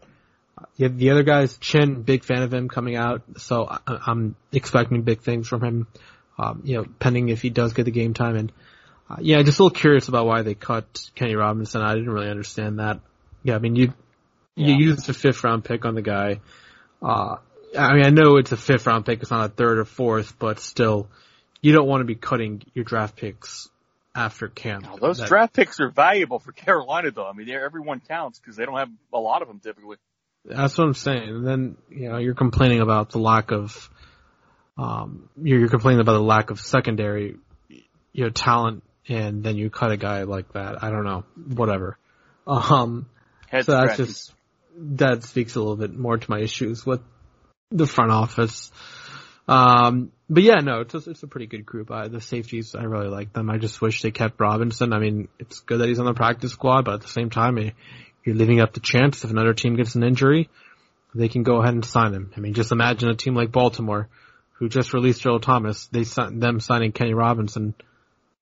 [0.57, 5.01] Uh, the other guys, Chinn, big fan of him coming out, so I, I'm expecting
[5.03, 5.87] big things from him.
[6.37, 8.35] Um, you know, pending if he does get the game time.
[8.35, 8.51] And
[9.09, 11.81] uh, yeah, just a little curious about why they cut Kenny Robinson.
[11.81, 12.99] I didn't really understand that.
[13.43, 13.93] Yeah, I mean, you
[14.55, 14.77] you Yeah.
[14.77, 16.41] used a fifth round pick on the guy.
[17.01, 17.37] Uh,
[17.77, 20.37] I mean, I know it's a fifth round pick; it's not a third or fourth,
[20.39, 21.07] but still,
[21.63, 23.69] you don't want to be cutting your draft picks
[24.13, 24.83] after camp.
[24.83, 27.25] Now, those That- draft picks are valuable for Carolina, though.
[27.25, 29.97] I mean, they're- everyone counts because they don't have a lot of them typically.
[30.45, 31.29] That's what I'm saying.
[31.29, 33.89] And then, you know, you're complaining about the lack of,
[34.77, 37.37] um, you're, you're complaining about the lack of secondary,
[38.11, 40.83] you know, talent, and then you cut a guy like that.
[40.83, 41.23] I don't know.
[41.55, 41.97] Whatever.
[42.45, 43.07] Um,
[43.47, 44.33] Head so that's just,
[44.77, 47.01] that speaks a little bit more to my issues with
[47.71, 48.69] the front office.
[49.47, 51.91] Um, but yeah, no, it's a, it's a pretty good group.
[51.91, 53.49] I, the safeties, I really like them.
[53.49, 54.93] I just wish they kept Robinson.
[54.93, 57.57] I mean, it's good that he's on the practice squad, but at the same time,
[57.57, 57.71] eh,
[58.23, 60.49] you're leaving up the chance if another team gets an injury,
[61.13, 62.31] they can go ahead and sign him.
[62.35, 64.09] I mean, just imagine a team like Baltimore,
[64.53, 67.75] who just released Joe Thomas, they them signing Kenny Robinson,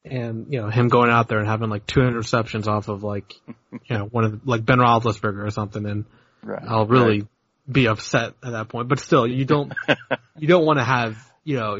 [0.04, 3.34] and you know him going out there and having like two interceptions off of like,
[3.71, 6.06] you know, one of the, like Ben Roethlisberger or something, and
[6.43, 6.63] Right.
[6.67, 7.27] I'll really
[7.71, 8.88] be upset at that point.
[8.88, 9.73] But still, you don't
[10.38, 11.77] you don't want to have you know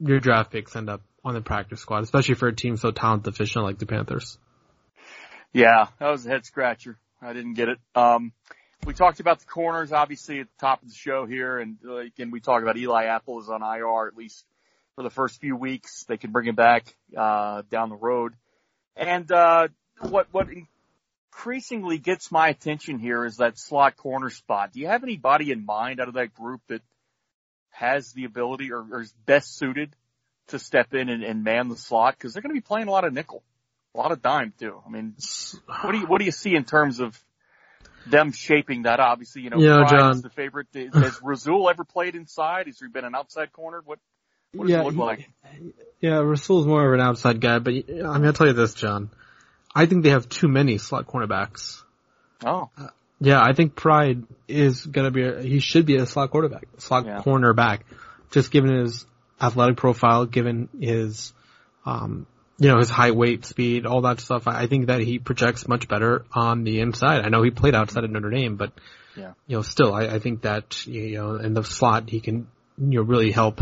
[0.00, 3.24] your draft picks end up on the practice squad, especially for a team so talent
[3.24, 4.38] deficient like the Panthers.
[5.52, 6.98] Yeah, that was a head scratcher.
[7.22, 7.78] I didn't get it.
[7.94, 8.32] Um,
[8.84, 11.96] we talked about the corners, obviously, at the top of the show here, and uh,
[11.96, 14.44] again, we talked about Eli Apple is on IR at least
[14.94, 16.04] for the first few weeks.
[16.04, 18.34] They can bring him back uh, down the road.
[18.96, 19.68] And uh,
[20.00, 20.48] what what
[21.32, 24.72] increasingly gets my attention here is that slot corner spot.
[24.72, 26.82] Do you have anybody in mind out of that group that
[27.74, 29.94] has the ability or, or is best suited
[30.48, 32.14] to step in and, and man the slot?
[32.16, 33.42] Because they're going to be playing a lot of nickel,
[33.94, 34.80] a lot of dime too.
[34.86, 35.14] I mean,
[35.82, 37.20] what do you what do you see in terms of
[38.06, 39.00] them shaping that?
[39.00, 40.68] Obviously, you know, You know, John- is the favorite.
[40.74, 42.66] Has Rasul ever played inside?
[42.66, 43.82] Has he been an outside corner?
[43.84, 43.98] What
[44.52, 45.28] what does Yeah, it look like?
[46.00, 49.10] Yeah, Rasul's more of an outside guy, but I'm gonna tell you this, John.
[49.74, 51.82] I think they have too many slot cornerbacks.
[52.46, 52.88] Oh, uh,
[53.24, 55.22] Yeah, I think Pride is gonna be.
[55.22, 57.22] A, he should be a slot quarterback, slot Yeah.
[57.22, 57.80] cornerback,
[58.30, 59.06] just given his
[59.40, 61.32] athletic profile, given his,
[61.86, 62.26] um,
[62.58, 64.46] you know, his height, weight, speed, all that stuff.
[64.46, 67.24] I I think that he projects much better on the inside.
[67.24, 68.72] I know he played outside at Notre Dame, but
[69.16, 69.32] Yeah.
[69.46, 72.46] you know, still, I, I think that you know, in the slot, he can
[72.78, 73.60] you know really help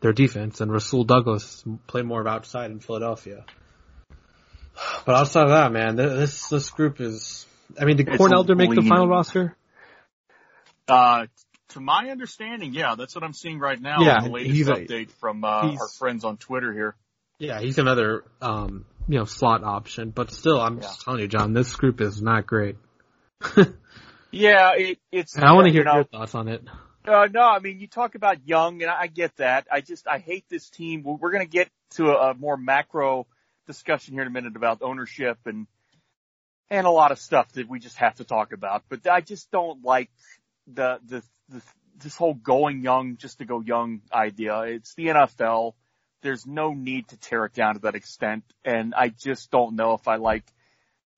[0.00, 0.60] their defense.
[0.60, 3.44] And Rasul Douglas played more of outside in Philadelphia.
[5.06, 7.46] But outside of that, man, this this group is.
[7.78, 9.56] I mean, did It's Corn Elder make the final roster?
[10.86, 11.26] Uh,
[11.70, 14.00] to my understanding, yeah, that's what I'm seeing right now.
[14.00, 16.94] Yeah, in the latest update from uh, our friends on Twitter here.
[17.38, 21.52] Yeah, he's another um, you know slot option, but still, I'm just telling you, John,
[21.52, 22.76] this group is not great.
[24.34, 25.36] Yeah, it, it's.
[25.36, 26.64] And I want to you hear know, your thoughts on it.
[27.06, 29.66] Uh, no, I mean, you talk about young, and I get that.
[29.70, 31.02] I just, I hate this team.
[31.02, 33.26] We're, we're going to get to a, a more macro
[33.66, 35.66] discussion here in a minute about ownership and,
[36.70, 38.84] and a lot of stuff that we just have to talk about.
[38.88, 40.10] But I just don't like
[40.66, 41.62] the, the, the,
[41.98, 44.60] this whole going young just to go young idea.
[44.62, 45.74] It's the NFL.
[46.22, 48.44] There's no need to tear it down to that extent.
[48.64, 50.44] And I just don't know if I like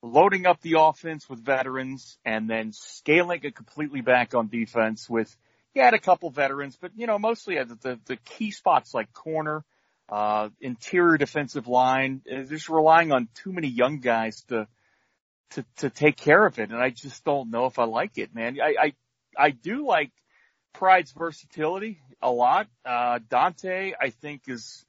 [0.02, 5.34] loading up the offense with veterans and then scaling it completely back on defense with
[5.76, 9.64] had a couple veterans, but you know, mostly at the, the key spots like corner,
[10.08, 14.66] uh, interior defensive line, uh, just relying on too many young guys to,
[15.50, 16.70] to, to take care of it.
[16.70, 18.58] And I just don't know if I like it, man.
[18.60, 18.92] I, I,
[19.38, 20.10] I do like
[20.72, 22.68] Pride's versatility a lot.
[22.84, 24.84] Uh, Donte, I think is,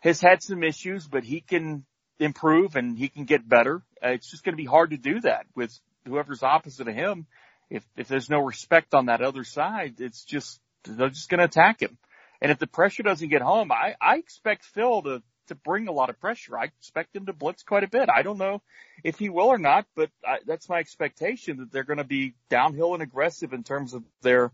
[0.00, 1.84] has had some issues, but he can
[2.18, 3.82] improve and he can get better.
[4.02, 7.26] Uh, it's just going to be hard to do that with whoever's opposite of him.
[7.70, 11.46] If if there's no respect on that other side, it's just they're just going to
[11.46, 11.96] attack him.
[12.40, 15.92] And if the pressure doesn't get home, I I expect Phil to to bring a
[15.92, 16.58] lot of pressure.
[16.58, 18.08] I expect him to blitz quite a bit.
[18.14, 18.62] I don't know
[19.02, 22.34] if he will or not, but I, that's my expectation that they're going to be
[22.48, 24.52] downhill and aggressive in terms of their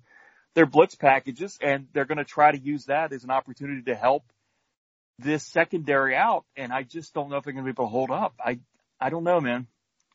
[0.54, 3.94] their blitz packages, and they're going to try to use that as an opportunity to
[3.94, 4.24] help
[5.18, 6.44] this secondary out.
[6.56, 8.34] And I just don't know if they're going to be able to hold up.
[8.44, 8.58] I
[9.00, 9.66] I don't know, man.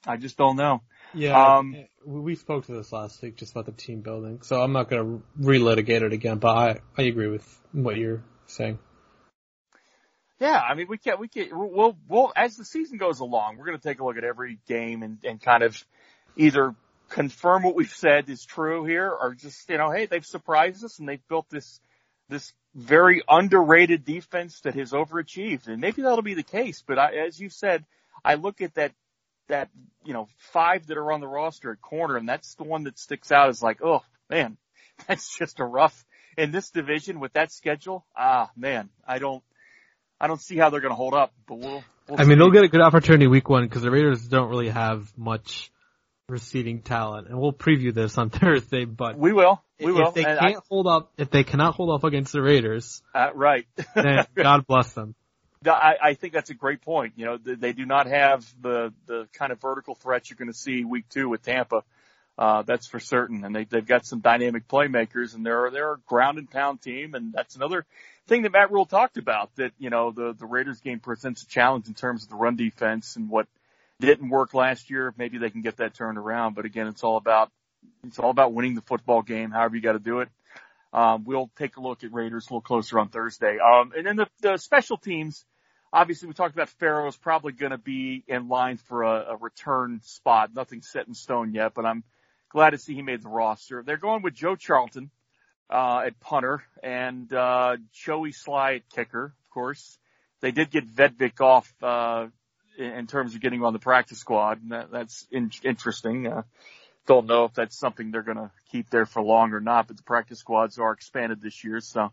[0.08, 0.82] I just don't know.
[1.14, 4.72] Yeah, um, we spoke to this last week just about the team building, so I'm
[4.72, 6.38] not going to relitigate it again.
[6.38, 8.80] But I I agree with what you're saying.
[10.40, 13.66] Yeah, I mean, we can't, we can't, we'll, we'll, as the season goes along, we're
[13.66, 15.82] going to take a look at every game and, and kind of
[16.36, 16.76] either
[17.10, 21.00] confirm what we've said is true here or just, you know, hey, they've surprised us
[21.00, 21.80] and they've built this,
[22.28, 25.68] this very underrated defense that has overachieved.
[25.68, 26.84] And maybe that'll be the case.
[26.86, 27.86] But I, as you said,
[28.24, 28.92] I look at that,
[29.48, 29.70] that,
[30.04, 33.00] you know, five that are on the roster at corner and that's the one that
[33.00, 34.58] sticks out as like, oh man,
[35.08, 36.06] that's just a rough
[36.38, 38.06] in this division with that schedule.
[38.18, 39.42] Ah, man, I don't,
[40.20, 41.84] I don't see how they're going to hold up, but we'll.
[42.08, 44.70] we'll I mean, they'll get a good opportunity week one because the Raiders don't really
[44.70, 45.72] have much
[46.30, 48.86] receiving talent, and we'll preview this on Thursday.
[48.86, 50.10] But we will, we will.
[50.10, 53.02] If they and can't I, hold up, if they cannot hold up against the Raiders,
[53.14, 53.66] uh, right?
[53.94, 55.16] then God bless them.
[55.66, 57.14] I, I think that's a great point.
[57.16, 60.52] You know, they, they do not have the the kind of vertical threats you're going
[60.52, 61.84] to see week two with Tampa.
[62.38, 63.46] Uh, that's for certain.
[63.46, 67.16] And they, they've got some dynamic playmakers and they're, they're a ground and pound team.
[67.16, 67.86] And that's another
[68.28, 71.48] thing that Matt Rhule talked about that, you know, the, the Raiders game presents a
[71.48, 73.48] challenge in terms of the run defense and what
[74.00, 75.14] didn't work last year.
[75.18, 76.56] Maybe they can get that turned around.
[76.56, 77.52] But again, it's all about,
[78.06, 80.30] it's all about winning the football game, however you got to do it.
[80.92, 83.58] Um, we'll take a look at Raiders a little closer on Thursday.
[83.60, 85.46] Um, and then the, the special teams,
[85.92, 89.36] obviously we talked about Pharoh is probably going to be in line for a, a
[89.36, 90.52] return spot.
[90.56, 92.04] Nothing set in stone yet, but I'm
[92.50, 93.84] glad to see he made the roster.
[93.86, 95.12] They're going with Joe Charlton
[95.70, 99.26] uh, at punter and uh, Joey Slye at kicker.
[99.26, 99.98] Of course,
[100.42, 102.28] they did get Vedvik off uh,
[102.78, 104.62] in, in terms of getting on the practice squad.
[104.62, 106.28] And that, that's in, interesting.
[106.28, 106.44] Uh,
[107.08, 109.98] don't know if that's something they're going to keep there for long or not, but
[109.98, 111.80] the practice squads are expanded this year.
[111.80, 112.12] So,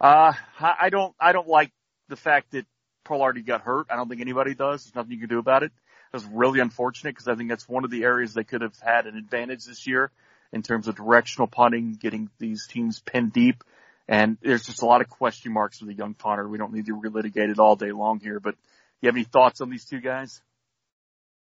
[0.00, 1.72] uh, I don't, I don't like
[2.08, 2.64] the fact that
[3.04, 3.88] Palardy got hurt.
[3.90, 4.84] I don't think anybody does.
[4.84, 5.72] There's nothing you can do about it.
[6.12, 9.06] Was really unfortunate because I think that's one of the areas they could have had
[9.06, 10.10] an advantage this year
[10.52, 13.62] in terms of directional punting, getting these teams pinned deep.
[14.08, 16.48] And there's just a lot of question marks for the young punter.
[16.48, 18.56] We don't need to relitigate it all day long here, but
[19.00, 20.40] you have any thoughts on these two guys?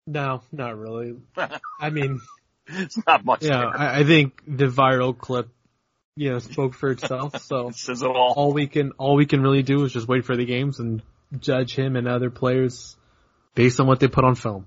[0.06, 1.16] No, not really.
[1.80, 2.20] I mean,
[2.68, 3.43] it's not much.
[3.43, 5.49] Yeah, I, I, think the viral clip,
[6.16, 7.41] you know, spoke for itself.
[7.41, 8.34] So it says it all.
[8.36, 11.02] all we can all we can really do is just wait for the games and
[11.39, 12.95] judge him and other players
[13.56, 14.66] based on what they put on film.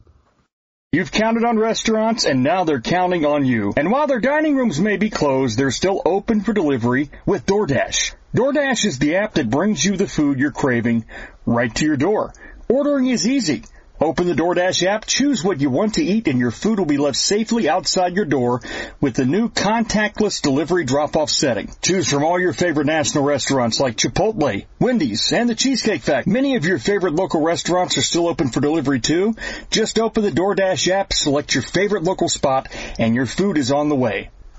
[0.95, 3.73] You've counted on restaurants and now they're counting on you.
[3.77, 8.15] And while their dining rooms may be closed, they're still open for delivery with DoorDash.
[8.33, 11.05] DoorDash is the app that brings you the food you're craving
[11.47, 12.33] right to your door.
[12.69, 13.65] Ordering is easy.
[14.05, 16.99] Open the DoorDash app, choose what you want to eat, and your food will be
[16.99, 18.61] left safely outside your door
[19.01, 21.71] with the new contactless delivery drop-off setting.
[21.81, 26.31] Choose from all your favorite national restaurants like Chipotle, Wendy's, and the Cheesecake Factory.
[26.31, 29.37] Many of your favorite local restaurants are still open for delivery too.
[29.71, 33.89] Just open the DoorDash app, select your favorite local spot, and your food is on
[33.89, 34.29] the way.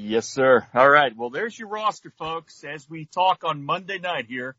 [0.00, 0.64] Yes, sir.
[0.74, 1.12] All right.
[1.16, 2.62] Well, there's your roster, folks.
[2.62, 4.54] As we talk on Monday night here,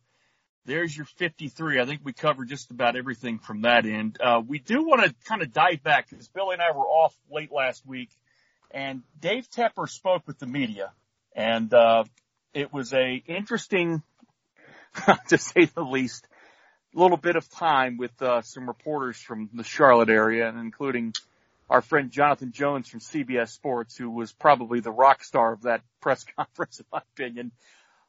[0.66, 1.80] there's your 53.
[1.80, 4.18] I think we covered just about everything from that end.
[4.22, 7.16] Uh, we do want to kind of dive back because Billy and I were off
[7.32, 8.10] late last week
[8.72, 10.92] and Dave Tepper spoke with the media
[11.34, 12.04] and, uh,
[12.54, 14.04] it was a interesting,
[15.30, 16.28] to say the least,
[16.94, 21.14] little bit of time with, uh, some reporters from the Charlotte area and including
[21.70, 25.82] our friend Jonathan Jones from CBS Sports, who was probably the rock star of that
[26.02, 27.52] press conference, in my opinion.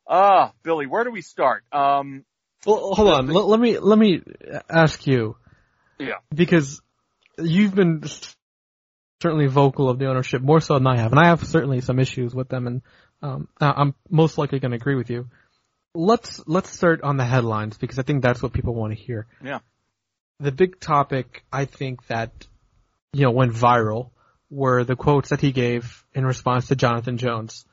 [0.09, 1.65] Ah, uh, Billy, where do we start?
[1.73, 2.25] Um,
[2.67, 3.27] well, hold on.
[3.29, 4.23] Let, let me let me
[4.69, 5.37] ask you.
[5.99, 6.17] Yeah.
[6.35, 6.81] Because
[7.39, 8.03] you've been
[9.23, 11.99] certainly vocal of the ownership more so than I have, and I have certainly some
[11.99, 12.83] issues with them, and
[13.23, 15.29] um, I'm most likely going to agree with you.
[15.95, 19.27] Let's let's start on the headlines because I think that's what people want to hear.
[19.45, 19.59] Yeah.
[20.39, 22.47] The big topic I think that
[23.13, 24.11] you know, went viral
[24.51, 27.65] were the quotes that he gave in response to Jonathan Jones.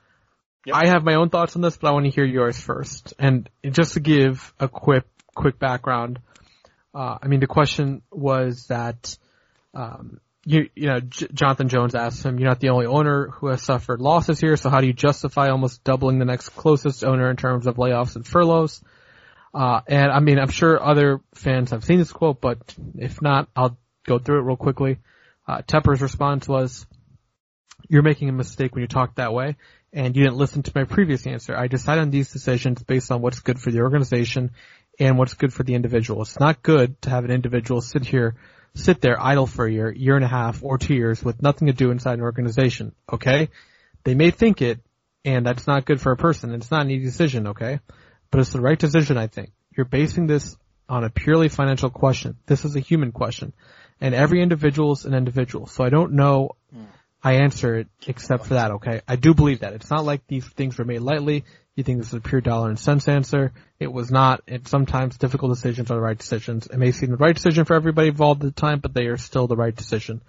[0.65, 0.75] Yep.
[0.75, 3.13] I have my own thoughts on this, but I want to hear yours first.
[3.17, 6.19] And just to give a quick, quick background,
[6.93, 9.17] uh, I mean, the question was that,
[9.73, 13.47] um, you, you know, J- Jonathan Jones asked him, you're not the only owner who
[13.47, 17.29] has suffered losses here, so how do you justify almost doubling the next closest owner
[17.29, 18.81] in terms of layoffs and furloughs?
[19.53, 22.57] Uh, and I mean, I'm sure other fans have seen this quote, but
[22.97, 24.97] if not, I'll go through it real quickly.
[25.47, 26.85] Uh, Tepper's response was,
[27.87, 29.55] you're making a mistake when you talk that way,
[29.93, 31.55] and you didn't listen to my previous answer.
[31.55, 34.51] I decide on these decisions based on what's good for the organization
[34.99, 36.21] and what's good for the individual.
[36.21, 38.35] It's not good to have an individual sit here,
[38.75, 41.67] sit there idle for a year, year and a half, or two years with nothing
[41.67, 43.49] to do inside an organization, okay?
[44.03, 44.79] They may think it,
[45.23, 46.53] and that's not good for a person.
[46.53, 47.79] It's not an easy decision, okay?
[48.31, 49.51] But it's the right decision, I think.
[49.75, 50.57] You're basing this
[50.89, 52.37] on a purely financial question.
[52.47, 53.53] This is a human question
[53.99, 55.67] and every individual is an individual.
[55.67, 56.55] So I don't know
[57.23, 59.01] I answer it except for that, okay?
[59.07, 59.73] I do believe that.
[59.73, 61.45] It's not like these things were made lightly.
[61.75, 63.53] You think this is a pure dollar and cents answer.
[63.79, 64.43] It was not.
[64.47, 66.67] And sometimes difficult decisions are the right decisions.
[66.67, 69.17] It may seem the right decision for everybody involved at the time, but they are
[69.17, 70.21] still the right decision.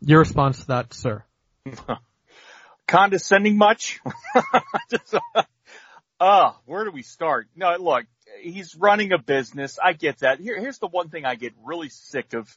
[0.00, 1.24] Your response to that, sir?
[2.88, 4.00] Condescending much?
[4.90, 5.14] Just,
[6.18, 7.48] uh, where do we start?
[7.54, 8.06] No, look,
[8.40, 9.78] he's running a business.
[9.82, 10.40] I get that.
[10.40, 12.56] Here, here's the one thing I get really sick of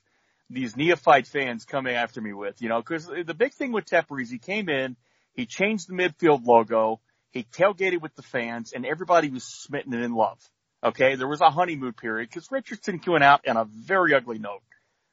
[0.54, 4.22] these neophyte fans coming after me with, you know, cause the big thing with Tepper
[4.22, 4.96] is he came in,
[5.34, 7.00] he changed the midfield logo,
[7.32, 10.40] he tailgated with the fans and everybody was smitten and in love.
[10.84, 11.16] Okay.
[11.16, 14.62] There was a honeymoon period because Richardson went out on a very ugly note.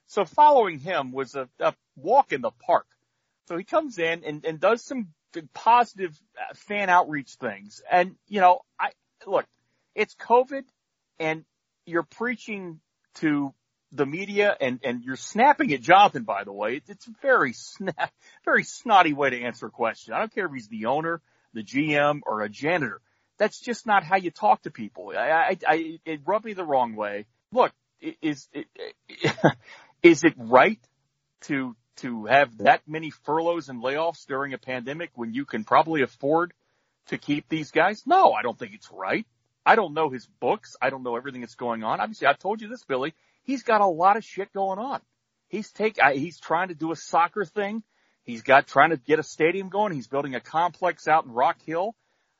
[0.07, 2.85] So following him was a, a walk in the park.
[3.47, 5.07] So he comes in and, and does some
[5.53, 7.81] positive uh, fan outreach things.
[7.89, 8.91] And, you know, I,
[9.25, 9.45] look,
[9.95, 10.63] it's COVID
[11.19, 11.45] and
[11.85, 12.81] you're preaching
[13.15, 13.53] to
[13.91, 16.81] the media and, and you're snapping at Jonathan, by the way.
[16.87, 18.11] It's a very snap,
[18.45, 20.13] very snotty way to answer a question.
[20.13, 21.21] I don't care if he's the owner,
[21.53, 23.01] the GM, or a janitor.
[23.37, 25.13] That's just not how you talk to people.
[25.17, 27.25] I, I, I it rubbed me the wrong way.
[27.51, 27.73] Look,
[28.21, 28.47] is,
[30.03, 30.79] is it right
[31.41, 36.01] to, to have that many furloughs and layoffs during a pandemic when you can probably
[36.01, 36.53] afford
[37.07, 38.03] to keep these guys?
[38.05, 39.25] No, I don't think it's right.
[39.65, 40.75] I don't know his books.
[40.81, 41.99] I don't know everything that's going on.
[41.99, 43.13] Obviously, I've told you this, Billy
[43.43, 45.01] he's got a lot of shit going on.
[45.47, 47.83] He's take, he's trying to do a soccer thing.
[48.23, 49.93] He's got trying to get a stadium going.
[49.93, 51.95] He's building a complex out in Rock Hill.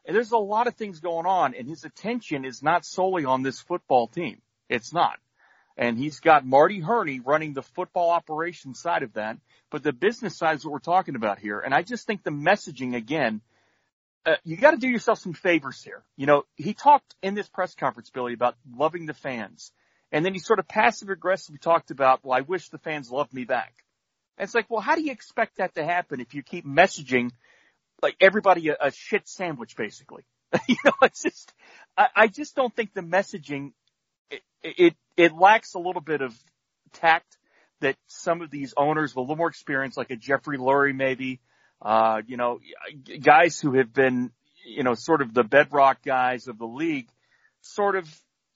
[0.06, 3.44] And there's a lot of things going on and his attention is not solely on
[3.44, 4.42] this football team.
[4.70, 5.20] It's not.
[5.78, 9.38] And he's got Marty Hurney running the football operation side of that,
[9.70, 11.60] but the business side is what we're talking about here.
[11.60, 13.42] And I just think the messaging again,
[14.26, 16.04] uh, you got to do yourself some favors here.
[16.18, 19.72] You know, he talked in this press conference, Billy, about loving the fans.
[20.12, 23.34] And then he sort of passive aggressively talked about, well, I wish the fans loved
[23.34, 23.74] me back.
[24.38, 27.32] And it's like, well, how do you expect that to happen if you keep messaging
[28.02, 30.24] like everybody a, a shit sandwich, basically?
[30.68, 31.54] you know, it's just,
[31.98, 33.72] I, I just don't think the messaging,
[34.30, 36.36] it, it, it lacks a little bit of
[36.94, 37.38] tact
[37.80, 41.40] that some of these owners with a little more experience, like a Jeffrey Lurie maybe,
[41.82, 42.60] uh, you know,
[43.22, 44.32] guys who have been,
[44.66, 47.08] you know, sort of the bedrock guys of the league,
[47.62, 48.08] sort of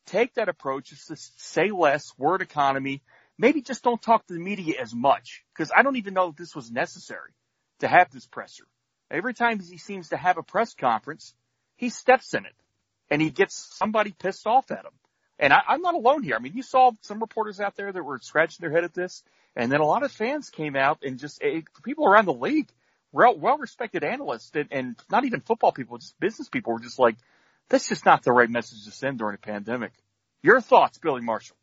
[0.05, 3.01] take that approach is to say less, word economy,
[3.37, 6.35] maybe just don't talk to the media as much because I don't even know if
[6.35, 7.31] this was necessary
[7.79, 8.65] to have this presser.
[9.11, 11.33] Every time he seems to have a press conference,
[11.75, 12.55] he steps in it
[13.09, 14.93] and he gets somebody pissed off at him.
[15.37, 16.35] And I, I'm not alone here.
[16.35, 19.23] I mean, you saw some reporters out there that were scratching their head at this,
[19.55, 22.69] and then a lot of fans came out and just eh, people around the league,
[23.11, 27.15] well, well-respected analysts, and, and not even football people, just business people, were just like,
[27.69, 29.91] that's just not the right message to send during a pandemic.
[30.43, 31.57] Your thoughts, Billy Marshall?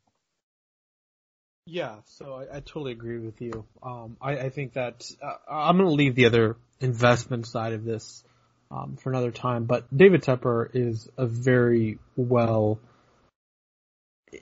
[1.66, 3.64] Yeah, so I, I totally agree with you.
[3.82, 7.84] Um, I, I think that uh, I'm going to leave the other investment side of
[7.84, 8.24] this
[8.70, 9.64] um, for another time.
[9.64, 12.80] But David Tepper is a very well.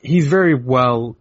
[0.02, 1.16] He's very well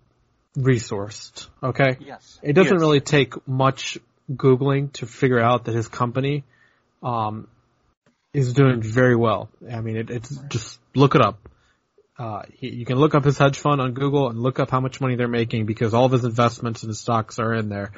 [0.58, 1.48] resourced.
[1.62, 1.98] Okay.
[2.00, 2.40] Yes.
[2.42, 3.98] It doesn't really take much
[4.32, 6.44] googling to figure out that his company
[7.02, 7.48] um,
[8.34, 9.50] is doing very well.
[9.72, 11.48] I mean, it, it's just look it up.
[12.18, 14.80] Uh, he, you can look up his hedge fund on Google and look up how
[14.80, 17.94] much money they're making because all of his investments and his stocks are in there.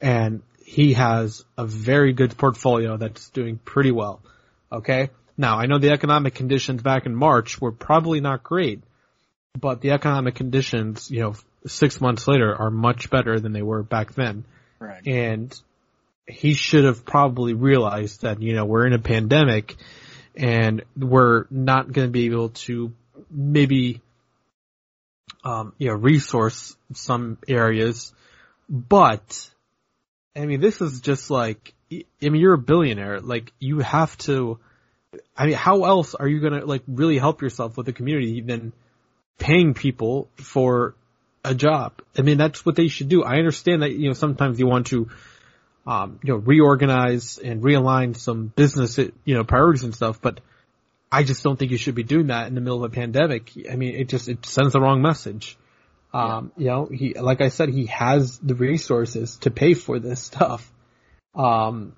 [0.00, 4.22] And he has a very good portfolio that's doing pretty well.
[4.70, 5.10] Okay.
[5.36, 8.82] Now I know the economic conditions back in March were probably not great,
[9.58, 11.34] but the economic conditions, you know,
[11.66, 14.44] six months later are much better than they were back then.
[14.78, 15.06] Right.
[15.06, 15.60] And
[16.26, 19.76] he should have probably realized that, you know, we're in a pandemic
[20.34, 22.92] and we're not going to be able to
[23.30, 24.00] maybe,
[25.44, 28.12] um, you know, resource some areas,
[28.68, 29.50] but
[30.34, 33.20] I mean, this is just like, I mean, you're a billionaire.
[33.20, 34.58] Like, you have to,
[35.36, 38.72] I mean, how else are you gonna, like, really help yourself with the community than
[39.38, 40.96] paying people for
[41.44, 42.00] a job?
[42.18, 43.22] I mean, that's what they should do.
[43.22, 45.08] I understand that, you know, sometimes you want to,
[45.86, 50.40] um, you know, reorganize and realign some business, you know, priorities and stuff, but
[51.12, 53.52] I just don't think you should be doing that in the middle of a pandemic.
[53.70, 55.56] I mean, it just, it sends the wrong message.
[56.12, 60.20] Um, you know, he, like I said, he has the resources to pay for this
[60.22, 60.70] stuff.
[61.34, 61.94] Um,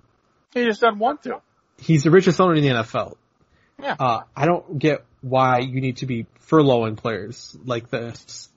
[0.55, 1.41] He just doesn't want to.
[1.79, 3.17] he's the richest owner in the NFL.
[3.83, 3.97] Yeah.
[3.99, 8.49] Uh, I don't get why you need to be furloughing players like this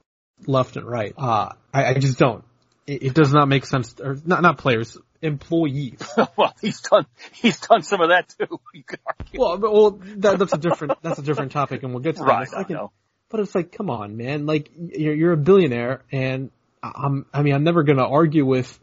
[0.48, 1.14] left and right.
[1.18, 2.44] Uh, I, I just don't.
[2.88, 6.00] It, it does not make sense, or not, not players, employees.
[6.38, 8.60] well, he's done he's done some of that too.
[8.74, 9.40] You could argue.
[9.40, 12.28] well, well, that, that's a different, that's a different topic and we'll get to that
[12.28, 12.48] right.
[12.48, 12.76] in a I second.
[12.76, 12.92] know.
[13.30, 14.46] But it's like, come on, man.
[14.46, 16.50] Like, you're, you're a billionaire and
[16.82, 18.80] I'm, I mean, I'm never gonna argue with,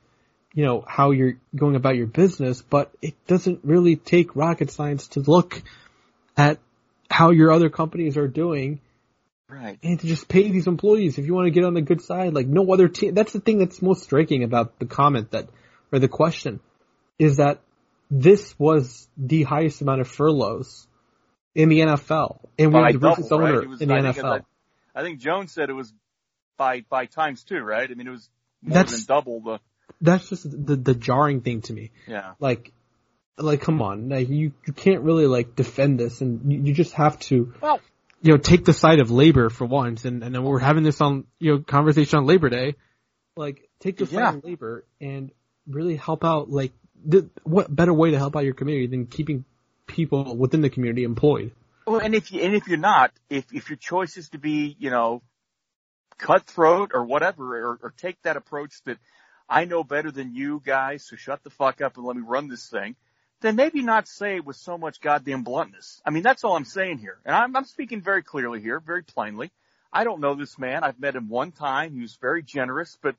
[0.54, 5.08] you know, how you're going about your business, but it doesn't really take rocket science
[5.08, 5.62] to look
[6.36, 6.58] at
[7.10, 8.80] how your other companies are doing
[9.48, 9.78] Right.
[9.82, 12.34] and to just pay these employees if you want to get on the good side.
[12.34, 13.14] Like no other team.
[13.14, 15.48] That's the thing that's most striking about the comment that,
[15.92, 16.60] or the question,
[17.18, 17.60] is that
[18.10, 20.86] this was the highest amount of furloughs
[21.54, 23.94] in the NFL, and we By have the richest double, owner It was- in the
[23.94, 24.44] I think, NFL.
[24.94, 25.92] I think Jones said it was
[26.56, 27.90] by by times two, right?
[27.90, 28.28] I mean, it was
[28.62, 29.58] more That's- than double the.
[30.00, 31.90] That's just the the jarring thing to me.
[32.06, 32.32] Yeah.
[32.38, 32.72] Like,
[33.38, 36.92] like come on, like, you you can't really like defend this, and you, you just
[36.94, 37.54] have to.
[37.60, 37.80] Well-
[38.22, 41.00] you know, take the side of labor for once, and and then we're having this
[41.00, 42.74] on you know conversation on Labor Day,
[43.36, 44.34] like take the side Yeah.
[44.34, 45.30] of labor and
[45.68, 46.50] really help out.
[46.50, 46.72] Like,
[47.04, 49.44] the, what better way to help out your community than keeping
[49.86, 51.52] people within the community employed?
[51.86, 54.76] Well, and if you and if you're not, if if your choice is to be,
[54.78, 55.22] you know,
[56.18, 58.98] cutthroat or whatever, or, or take that approach that
[59.48, 62.48] I know better than you guys, so shut the fuck up and let me run
[62.48, 62.96] this thing,
[63.40, 66.02] then maybe not say it with so much goddamn bluntness.
[66.04, 69.04] I mean, that's all I'm saying here, and I'm, I'm speaking very clearly here, very
[69.04, 69.52] plainly.
[69.92, 70.82] I don't know this man.
[70.82, 71.94] I've met him one time.
[71.94, 73.14] He was very generous, but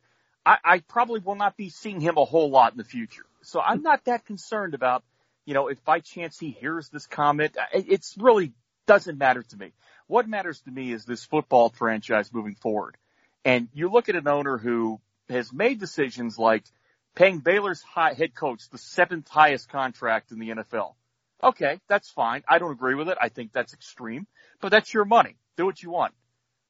[0.48, 3.26] I, I probably will not be seeing him a whole lot in the future.
[3.42, 5.04] So I'm not that concerned about,
[5.46, 7.58] you know, if by chance he hears this comment.
[7.74, 8.54] It it's really
[8.86, 9.74] doesn't matter to me.
[10.08, 12.96] What matters to me is this football franchise moving forward.
[13.44, 16.64] And you look at an owner who has made decisions like
[17.14, 20.94] paying Baylor's high, head coach the seventh highest contract in the NFL.
[21.44, 22.44] Okay, that's fine.
[22.48, 23.18] I don't agree with it.
[23.20, 24.28] I think that's extreme,
[24.62, 25.36] but that's your money.
[25.58, 26.14] Do what you want.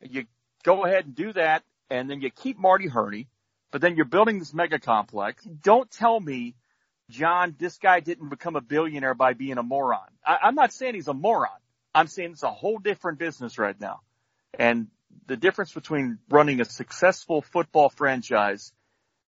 [0.01, 0.25] You
[0.63, 3.27] go ahead and do that, and then you keep Marty Hurney,
[3.71, 5.43] but then you're building this mega complex.
[5.43, 6.55] Don't tell me,
[7.09, 10.07] John, this guy didn't become a billionaire by being a moron.
[10.25, 11.49] I, I'm not saying he's a moron.
[11.93, 14.01] I'm saying it's a whole different business right now.
[14.57, 14.87] And
[15.25, 18.71] the difference between running a successful football franchise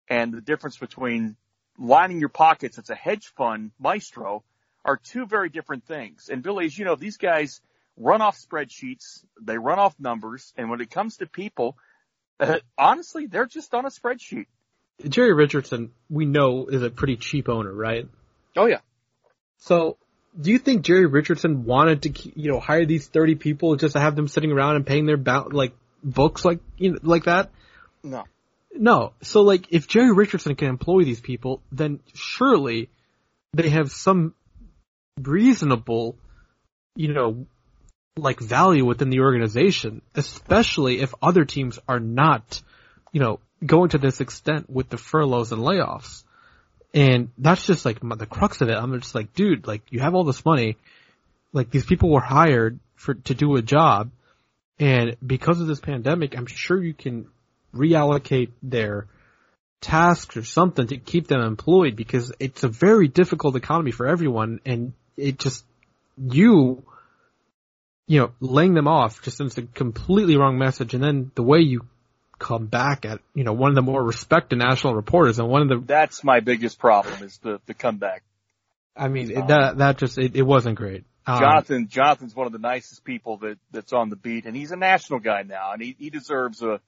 [0.08, 1.36] and the difference between
[1.78, 4.44] lining your pockets as a hedge fund maestro
[4.84, 6.28] are two very different things.
[6.30, 7.60] And Billy, as you know, these guys
[7.96, 11.76] run off spreadsheets, they run off numbers, and when it comes to people,
[12.78, 14.46] honestly, they're just on a spreadsheet.
[15.08, 18.08] Jerry Richardson, we know, is a pretty cheap owner, right?
[18.56, 18.80] Oh yeah.
[19.58, 19.96] So,
[20.40, 24.00] do you think Jerry Richardson wanted to, you know, hire these thirty people just to
[24.00, 25.72] have them sitting around and paying their bou- like
[26.02, 27.50] books like you know, like that?
[28.02, 28.24] No.
[28.72, 29.12] No.
[29.22, 32.90] So like if Jerry Richardson can employ these people, then surely
[33.52, 34.34] they have some
[35.20, 36.16] reasonable,
[36.96, 37.46] you know,
[38.16, 42.62] like value within the organization, especially if other teams are not,
[43.12, 46.22] you know, going to this extent with the furloughs and layoffs.
[46.92, 48.76] And that's just like the crux of it.
[48.76, 50.76] I'm just like, dude, like you have all this money,
[51.52, 54.10] like these people were hired for, to do a job.
[54.78, 57.26] And because of this pandemic, I'm sure you can
[57.74, 59.06] reallocate their
[59.80, 64.60] tasks or something to keep them employed because it's a very difficult economy for everyone
[64.64, 65.64] and it just,
[66.16, 66.84] you,
[68.06, 71.60] you know, laying them off just sends a completely wrong message and then the way
[71.60, 71.86] you
[72.38, 75.68] come back at, you know, one of the more respected national reporters and one of
[75.68, 78.22] the, That's my biggest problem is the, the comeback.
[78.96, 81.04] I mean, it, that, that just, it, it wasn't great.
[81.26, 84.72] Um, Jonathan, Jonathan's one of the nicest people that, that's on the beat and he's
[84.72, 86.80] a national guy now and he, he deserves a,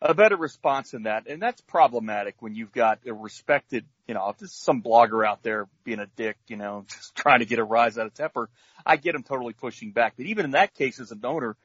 [0.00, 1.26] a better response than that.
[1.26, 5.26] And that's problematic when you've got a respected, you know, if this is some blogger
[5.26, 8.14] out there being a dick, you know, just trying to get a rise out of
[8.14, 8.46] Tepper,
[8.86, 10.14] I get him totally pushing back.
[10.16, 11.56] But even in that case as an owner,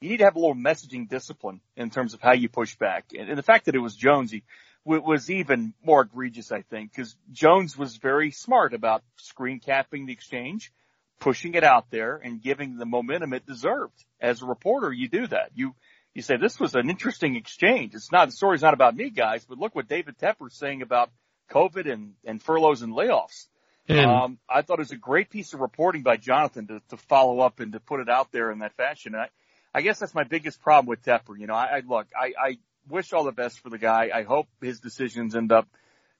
[0.00, 3.12] you need to have a little messaging discipline in terms of how you push back.
[3.16, 4.42] And, and the fact that it was Jonesy
[4.84, 10.12] was even more egregious, I think, because Jones was very smart about screen capping the
[10.12, 10.72] exchange,
[11.20, 13.94] pushing it out there and giving the momentum it deserved.
[14.20, 15.50] As a reporter, you do that.
[15.54, 15.76] You,
[16.14, 17.94] you say this was an interesting exchange.
[17.94, 21.10] It's not, the story's not about me guys, but look what David Tepper's saying about
[21.50, 23.46] COVID and, and furloughs and layoffs.
[23.88, 26.96] And Um, I thought it was a great piece of reporting by Jonathan to, to
[26.96, 29.14] follow up and to put it out there in that fashion.
[29.14, 29.28] And I,
[29.74, 31.38] I guess that's my biggest problem with Tepper.
[31.38, 32.58] You know, I, I look, I, I
[32.88, 34.10] wish all the best for the guy.
[34.14, 35.66] I hope his decisions end up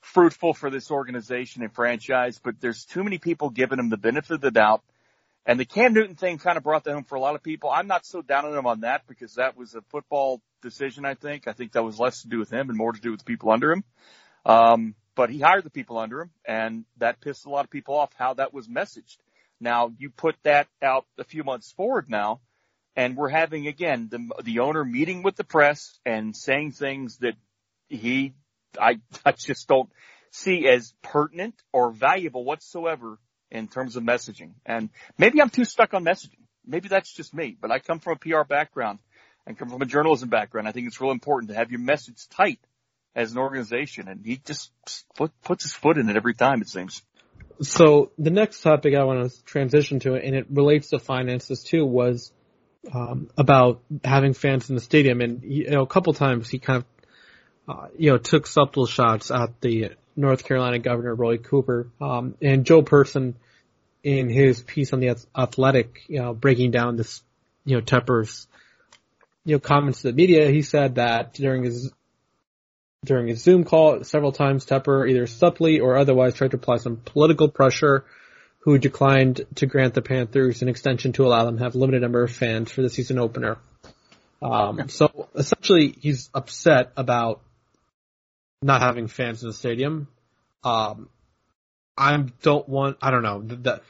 [0.01, 4.32] fruitful for this organization and franchise, but there's too many people giving him the benefit
[4.32, 4.82] of the doubt.
[5.45, 7.70] And the Cam Newton thing kind of brought that home for a lot of people.
[7.70, 11.14] I'm not so down on him on that because that was a football decision, I
[11.14, 11.49] think.
[11.49, 13.24] I think that was less to do with him and more to do with the
[13.24, 13.84] people under him.
[14.47, 17.97] Um, but he hired the people under him and that pissed a lot of people
[17.97, 19.18] off how that was messaged.
[19.61, 22.40] Now you put that out a few months forward now
[22.97, 27.34] and we're having again the, the owner meeting with the press and saying things that
[27.88, 28.34] he,
[28.80, 29.90] I, I just don't
[30.30, 33.18] see as pertinent or valuable whatsoever
[33.53, 34.53] in terms of messaging.
[34.64, 34.88] And
[35.18, 36.40] maybe I'm too stuck on messaging.
[36.66, 38.98] Maybe that's just me, but I come from a PR background
[39.46, 40.66] and come from a journalism background.
[40.66, 42.61] I think it's real important to have your message tight
[43.14, 44.09] as an organization.
[44.09, 44.72] And he just
[45.14, 47.03] put, puts his foot in it every time, it seems.
[47.61, 51.84] So the next topic I want to transition to, and it relates to finances too,
[51.84, 52.32] was
[52.92, 55.20] um, about having fans in the stadium.
[55.20, 56.84] And you know, a couple times he kind of,
[57.68, 62.65] uh, you know, took subtle shots at the North Carolina Governor Roy Cooper um, and
[62.65, 63.37] Joe Person
[64.03, 67.23] in his piece on the Athletic, you know, breaking down this,
[67.65, 68.47] you know, Tepper's,
[69.45, 70.51] you know, comments to the media.
[70.51, 71.93] He said that during his
[73.05, 76.97] during his Zoom call several times, Tepper either subtly or otherwise tried to apply some
[76.97, 78.05] political pressure
[78.61, 82.23] who declined to grant the Panthers an extension to allow them to have limited number
[82.23, 83.59] of fans for the season opener.
[84.41, 87.41] Um, so essentially he's upset about
[88.63, 90.09] not having fans in the stadium.
[90.65, 91.09] Um,
[91.97, 93.83] I don't want, I don't know, that,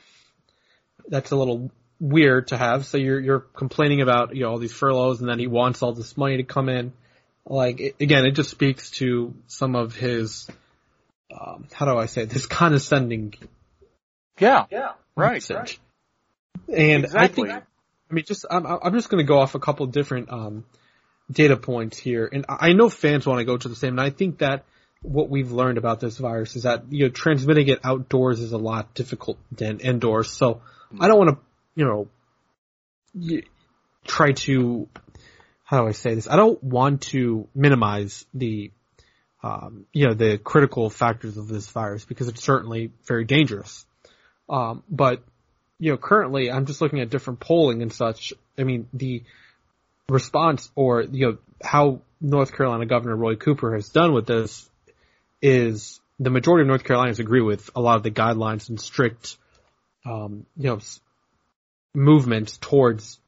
[1.09, 1.71] that's a little
[2.01, 2.87] weird to have.
[2.87, 5.93] So you're, you're complaining about, you know, all these furloughs and then he wants all
[5.93, 6.93] this money to come in
[7.45, 10.47] like it, again, it just speaks to some of his,
[11.33, 13.35] um, how do I say this condescending.
[14.39, 15.81] Yeah, yeah, right, message.
[16.69, 16.79] right.
[16.79, 17.51] And Exactly.
[17.51, 17.65] I think,
[18.11, 20.65] I mean, just I'm, I'm just going to go off a couple different um,
[21.33, 24.11] data points here, and I know fans want to go to the same, and I
[24.11, 24.65] think that
[25.03, 28.59] what we've learned about this virus is that you know transmitting it outdoors is a
[28.59, 30.31] lot difficult than indoors.
[30.31, 30.61] So
[31.01, 31.39] I don't want to,
[31.75, 33.43] you know,
[34.07, 34.89] try to
[35.73, 36.29] how do I say this?
[36.29, 38.71] I don't want to minimize the,
[39.43, 43.87] um, you know, the critical factors of this virus because it's certainly very dangerous.
[44.51, 45.23] Um, but,
[45.79, 48.35] you know, currently I'm just looking at different polling and such.
[48.59, 49.23] I mean, the
[50.13, 54.69] response or, you know, how North Carolina Governor Roy Cooper has done with this
[55.41, 59.37] is the majority of North Carolinians agree with a lot of the guidelines and strict,
[60.05, 60.79] um, you know,
[61.95, 63.19] movements towards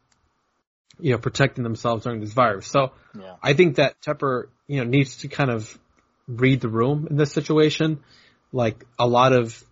[1.01, 2.67] you know, protecting themselves during this virus.
[2.67, 3.35] So Yeah.
[3.43, 5.77] I think that Tepper, you know, needs to kind of
[6.29, 8.01] read the room in this situation.
[8.53, 9.63] Like a lot of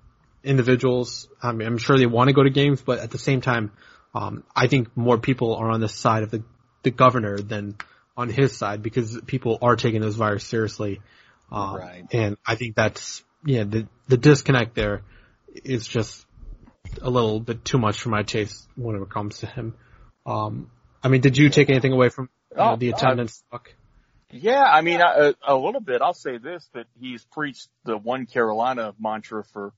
[0.42, 3.40] individuals, I mean, I'm sure they want to go to games, but at the same
[3.40, 3.70] time,
[4.14, 6.42] um, I think more people are on the side of the,
[6.83, 7.76] the governor than
[8.16, 11.01] on his side because people are taking this virus seriously.
[11.51, 12.05] Um, Right.
[12.12, 15.03] and I think that's, yeah, the, the disconnect there
[15.64, 16.26] is just
[17.01, 19.74] a little bit too much for my taste when it comes to him.
[20.26, 20.70] Um,
[21.03, 23.74] I mean, did you take anything away from you know, Oh, the I- attendance talk?
[24.35, 26.01] Yeah, I mean, a, a little bit.
[26.01, 29.74] I'll say this: that he's preached the one Carolina mantra for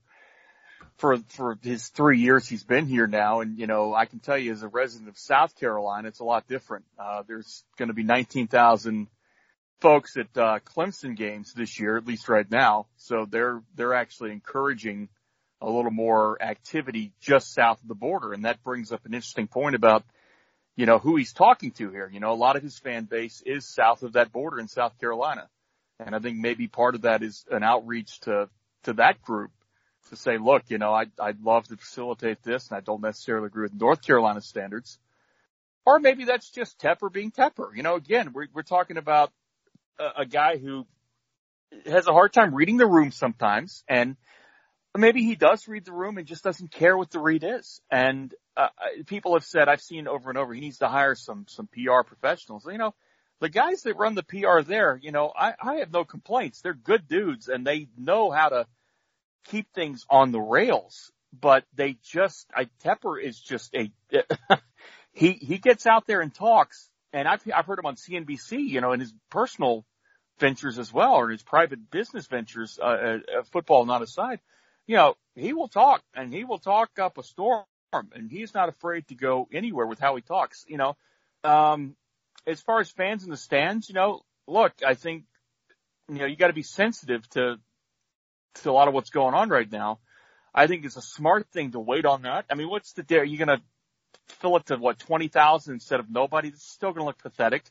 [0.97, 4.37] for for his three years he's been here now, and you know, I can tell
[4.37, 6.85] you as a resident of South Carolina, it's a lot different.
[6.97, 9.07] Uh, there's going to be 19,000
[9.81, 12.87] folks at uh, Clemson games this year, at least right now.
[12.97, 15.09] So they're they're actually encouraging
[15.61, 19.47] a little more activity just south of the border, and that brings up an interesting
[19.47, 20.03] point about
[20.75, 22.09] you know, who he's talking to here.
[22.11, 24.97] You know, a lot of his fan base is south of that border in South
[24.99, 25.47] Carolina.
[25.99, 28.49] And I think maybe part of that is an outreach to,
[28.83, 29.51] to that group
[30.09, 33.47] to say, look, you know, I, I'd love to facilitate this and I don't necessarily
[33.47, 34.99] agree with North Carolina standards.
[35.85, 37.75] Or maybe that's just Tepper being Tepper.
[37.75, 39.31] You know, again, we're, we're talking about
[39.99, 40.85] a, a guy who
[41.85, 44.15] has a hard time reading the room sometimes and
[44.97, 47.81] maybe he does read the room and just doesn't care what the read is.
[47.91, 48.69] And uh,
[49.05, 52.01] people have said I've seen over and over he needs to hire some some PR
[52.05, 52.65] professionals.
[52.65, 52.93] You know,
[53.41, 56.61] the guys that run the PR there, you know, I, I have no complaints.
[56.61, 58.67] They're good dudes and they know how to
[59.45, 61.11] keep things on the rails.
[61.37, 63.91] But they just, I Tepper is just a
[65.11, 68.81] he he gets out there and talks, and I've I've heard him on CNBC, you
[68.81, 69.85] know, in his personal
[70.39, 74.39] ventures as well, or his private business ventures, uh, uh, football not aside.
[74.87, 78.69] You know, he will talk, and he will talk up a storm, and he's not
[78.69, 80.65] afraid to go anywhere with how he talks.
[80.67, 80.97] You know,
[81.43, 81.95] um,
[82.45, 85.23] as far as fans in the stands, you know, look, I think
[86.09, 87.57] you know you got to be sensitive to
[88.55, 89.99] to a lot of what's going on right now,
[90.53, 92.45] I think it's a smart thing to wait on that.
[92.49, 93.23] I mean, what's the dare?
[93.23, 93.63] You're going to
[94.27, 96.49] fill it to what, 20,000 instead of nobody?
[96.49, 97.63] It's still going to look pathetic.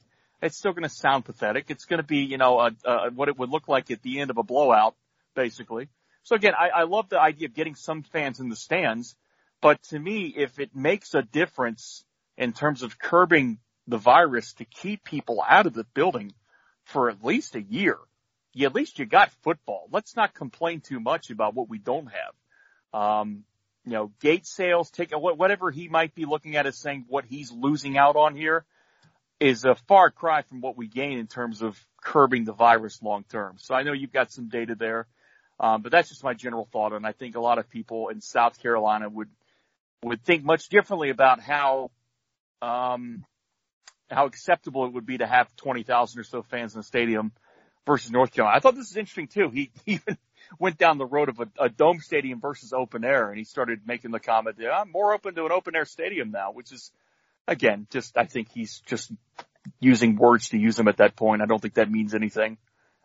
[0.42, 1.66] It's still going to sound pathetic.
[1.70, 4.20] It's going to be, you know, a, a, what it would look like at the
[4.20, 4.94] end of a blowout,
[5.34, 5.88] basically.
[6.24, 9.16] So again, I, I love the idea of getting some fans in the stands,
[9.60, 12.04] but to me, if it makes a difference
[12.36, 16.32] in terms of curbing the virus to keep people out of the building
[16.84, 17.98] for at least a year,
[18.54, 19.88] you, at least you got football.
[19.90, 23.00] Let's not complain too much about what we don't have.
[23.00, 23.44] Um,
[23.84, 27.52] you know, gate sales, ticket, whatever he might be looking at as saying what he's
[27.52, 28.64] losing out on here
[29.40, 33.24] is a far cry from what we gain in terms of curbing the virus long
[33.28, 33.56] term.
[33.58, 35.06] So I know you've got some data there,
[35.60, 36.92] um, but that's just my general thought.
[36.92, 39.28] And I think a lot of people in South Carolina would
[40.02, 41.90] would think much differently about how
[42.62, 43.24] um,
[44.10, 47.32] how acceptable it would be to have 20,000 or so fans in the stadium
[47.86, 48.56] versus North Carolina.
[48.56, 49.50] I thought this was interesting too.
[49.54, 50.18] He even
[50.58, 53.80] went down the road of a, a dome stadium versus open air, and he started
[53.86, 56.90] making the comment that I'm more open to an open air stadium now, which is
[57.46, 59.10] again just I think he's just
[59.80, 61.42] using words to use them at that point.
[61.42, 62.58] I don't think that means anything.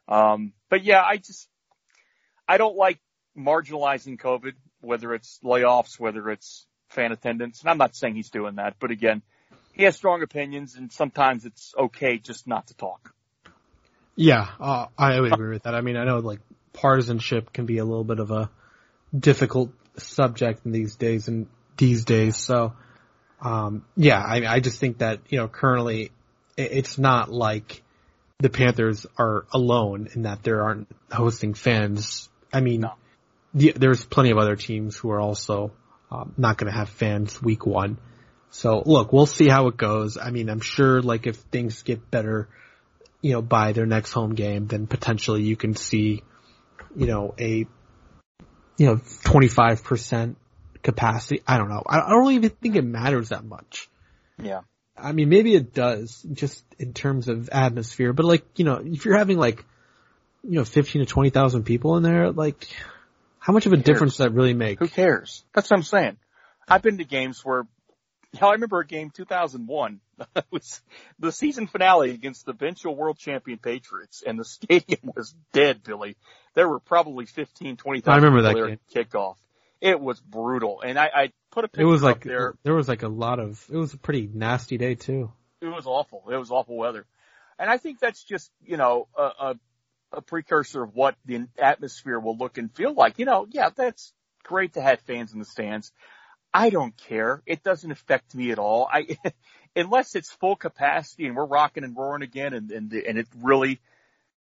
[0.08, 1.48] Um, but yeah, I just
[2.48, 3.00] I don't like
[3.38, 8.56] marginalizing COVID, whether it's layoffs, whether it's fan attendance, and I'm not saying he's doing
[8.56, 9.22] that, but again,
[9.74, 13.14] he has strong opinions, and sometimes it's okay just not to talk.
[14.22, 15.76] Yeah, uh, I would agree with that.
[15.76, 16.42] I mean, I know like
[16.74, 18.50] partisanship can be a little bit of a
[19.18, 21.48] difficult subject in these days and
[21.78, 22.36] these days.
[22.36, 22.74] So,
[23.42, 26.12] um, yeah, I, I just think that, you know, currently
[26.58, 27.82] it's not like
[28.40, 32.28] the Panthers are alone in that there aren't hosting fans.
[32.52, 32.96] I mean, no.
[33.54, 35.72] the, there's plenty of other teams who are also
[36.12, 37.98] um, not going to have fans week one.
[38.50, 40.18] So look, we'll see how it goes.
[40.18, 42.50] I mean, I'm sure like if things get better,
[43.22, 46.24] you know, by their next home game, then potentially you can see
[46.96, 47.66] you know, a,
[48.78, 50.36] you know, 25%
[50.82, 51.42] capacity.
[51.48, 51.84] I don't know.
[51.88, 53.90] I don't even think it matters that much.
[54.42, 54.62] Yeah.
[54.98, 59.06] I mean, maybe it does just in terms of atmosphere, but like, you know, if
[59.06, 59.64] you're having like,
[60.44, 62.68] you know, 15 to 20,000 people in there, like,
[63.40, 64.80] how much of a difference does that really make?
[64.80, 65.44] Who cares?
[65.54, 66.18] That's what I'm saying.
[66.68, 67.66] I've been to games where
[68.38, 70.02] Hell, I remember a game 2001.
[70.36, 70.82] it was
[71.18, 76.16] the season finale against the eventual world champion Patriots, and the stadium was dead, Billy.
[76.54, 78.80] There were probably 15, 20,000 I remember that game.
[78.94, 79.36] kickoff.
[79.82, 82.54] It was brutal, and I, I put a picture it was like, there.
[82.64, 83.66] There was like a lot of.
[83.72, 85.32] It was a pretty nasty day too.
[85.62, 86.24] It was awful.
[86.30, 87.06] It was awful weather,
[87.58, 89.60] and I think that's just you know a, a,
[90.12, 93.20] a precursor of what the atmosphere will look and feel like.
[93.20, 94.12] You know, yeah, that's
[94.44, 95.94] great to have fans in the stands.
[96.54, 97.42] I don't care.
[97.46, 98.90] It doesn't affect me at all.
[98.92, 99.18] I,
[99.76, 103.80] unless it's full capacity and we're rocking and roaring again and, and, and it really,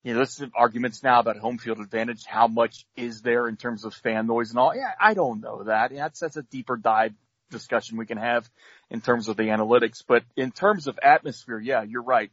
[0.04, 2.24] you know, there's arguments now about home field advantage.
[2.26, 4.76] How much is there in terms of fan noise and all?
[4.76, 5.92] Yeah, I don't know that.
[5.92, 7.14] Yeah, that's, that's a deeper dive
[7.50, 8.50] discussion we can have
[8.90, 10.04] in terms of the analytics.
[10.08, 12.32] But in terms of atmosphere, yeah, you're right.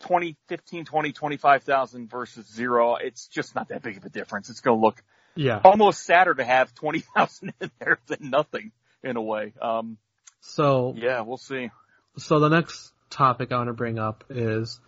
[0.00, 2.96] 20, 15, 20, 25,000 versus zero.
[2.96, 4.48] It's just not that big of a difference.
[4.50, 5.02] It's going to look
[5.34, 5.60] yeah.
[5.62, 8.72] almost sadder to have 20,000 in there than nothing
[9.02, 9.52] in a way.
[9.60, 9.98] Um,
[10.40, 11.70] so yeah, we'll see.
[12.18, 14.80] So the next topic I want to bring up is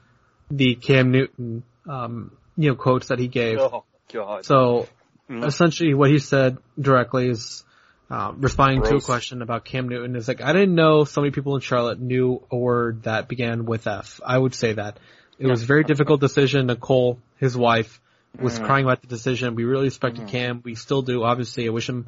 [0.50, 3.58] the Cam Newton, um, you know, quotes that he gave.
[3.58, 4.44] Oh God.
[4.44, 4.88] So
[5.30, 5.44] mm-hmm.
[5.44, 7.64] essentially, what he said directly is.
[8.10, 8.90] Uh, responding Gross.
[8.90, 11.62] to a question about Cam Newton is like, I didn't know so many people in
[11.62, 14.20] Charlotte knew a word that began with F.
[14.22, 14.98] I would say that.
[15.38, 16.66] It was a very difficult decision.
[16.66, 18.02] Nicole, his wife,
[18.38, 19.54] was mm crying about the decision.
[19.54, 20.60] We really respected mm Cam.
[20.62, 21.22] We still do.
[21.24, 22.06] Obviously, I wish him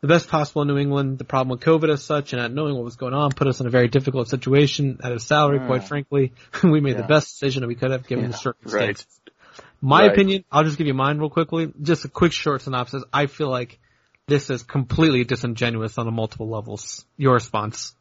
[0.00, 1.18] the best possible in New England.
[1.18, 3.60] The problem with COVID as such and not knowing what was going on put us
[3.60, 5.66] in a very difficult situation at a salary, mm.
[5.66, 6.32] quite frankly.
[6.62, 7.02] we made yeah.
[7.02, 8.30] the best decision that we could have given yeah.
[8.30, 9.06] the circumstances.
[9.26, 9.64] Right.
[9.80, 10.12] My right.
[10.12, 11.72] opinion, I'll just give you mine real quickly.
[11.80, 13.04] Just a quick short synopsis.
[13.12, 13.78] I feel like
[14.26, 17.04] this is completely disingenuous on a multiple levels.
[17.16, 17.94] Your response?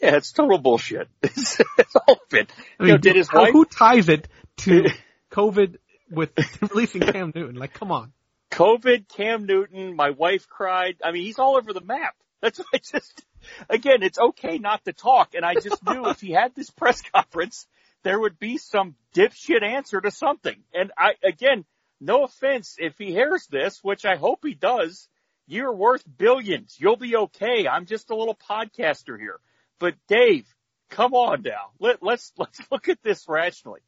[0.00, 1.08] Yeah, it's total bullshit.
[1.22, 2.50] It's, it's all fit.
[2.78, 3.52] I mean, you know, did his wife...
[3.52, 4.86] who ties it to
[5.32, 5.76] COVID
[6.10, 6.30] with
[6.60, 7.56] releasing Cam Newton?
[7.56, 8.12] Like, come on.
[8.50, 10.96] COVID, Cam Newton, my wife cried.
[11.04, 12.14] I mean, he's all over the map.
[12.40, 13.22] That's why I just,
[13.68, 15.34] again, it's okay not to talk.
[15.34, 17.66] And I just knew if he had this press conference,
[18.02, 20.56] there would be some dipshit answer to something.
[20.72, 21.64] And I, again,
[22.00, 25.08] no offense, if he hears this, which I hope he does,
[25.46, 26.76] you're worth billions.
[26.78, 27.68] You'll be okay.
[27.68, 29.38] I'm just a little podcaster here.
[29.78, 30.46] But Dave,
[30.88, 31.72] come on now.
[31.78, 33.80] Let, let's, let's look at this rationally.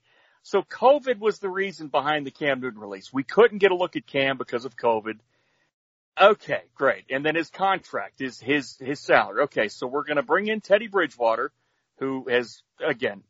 [0.42, 3.12] So COVID was the reason behind the Cam Newton release.
[3.12, 5.18] We couldn't get a look at Cam because of COVID.
[6.20, 7.04] Okay, great.
[7.10, 9.42] And then his contract is his, his salary.
[9.44, 11.52] Okay, so we're going to bring in Teddy Bridgewater,
[11.98, 13.22] who has, again,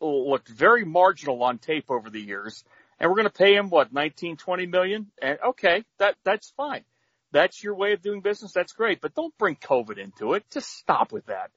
[0.00, 2.64] looked very marginal on tape over the years
[2.98, 5.06] and we're going to pay him what 19, 20 million.
[5.20, 6.84] And okay, that that's fine.
[7.32, 8.52] That's your way of doing business.
[8.52, 10.44] That's great, but don't bring COVID into it.
[10.50, 11.50] Just stop with that.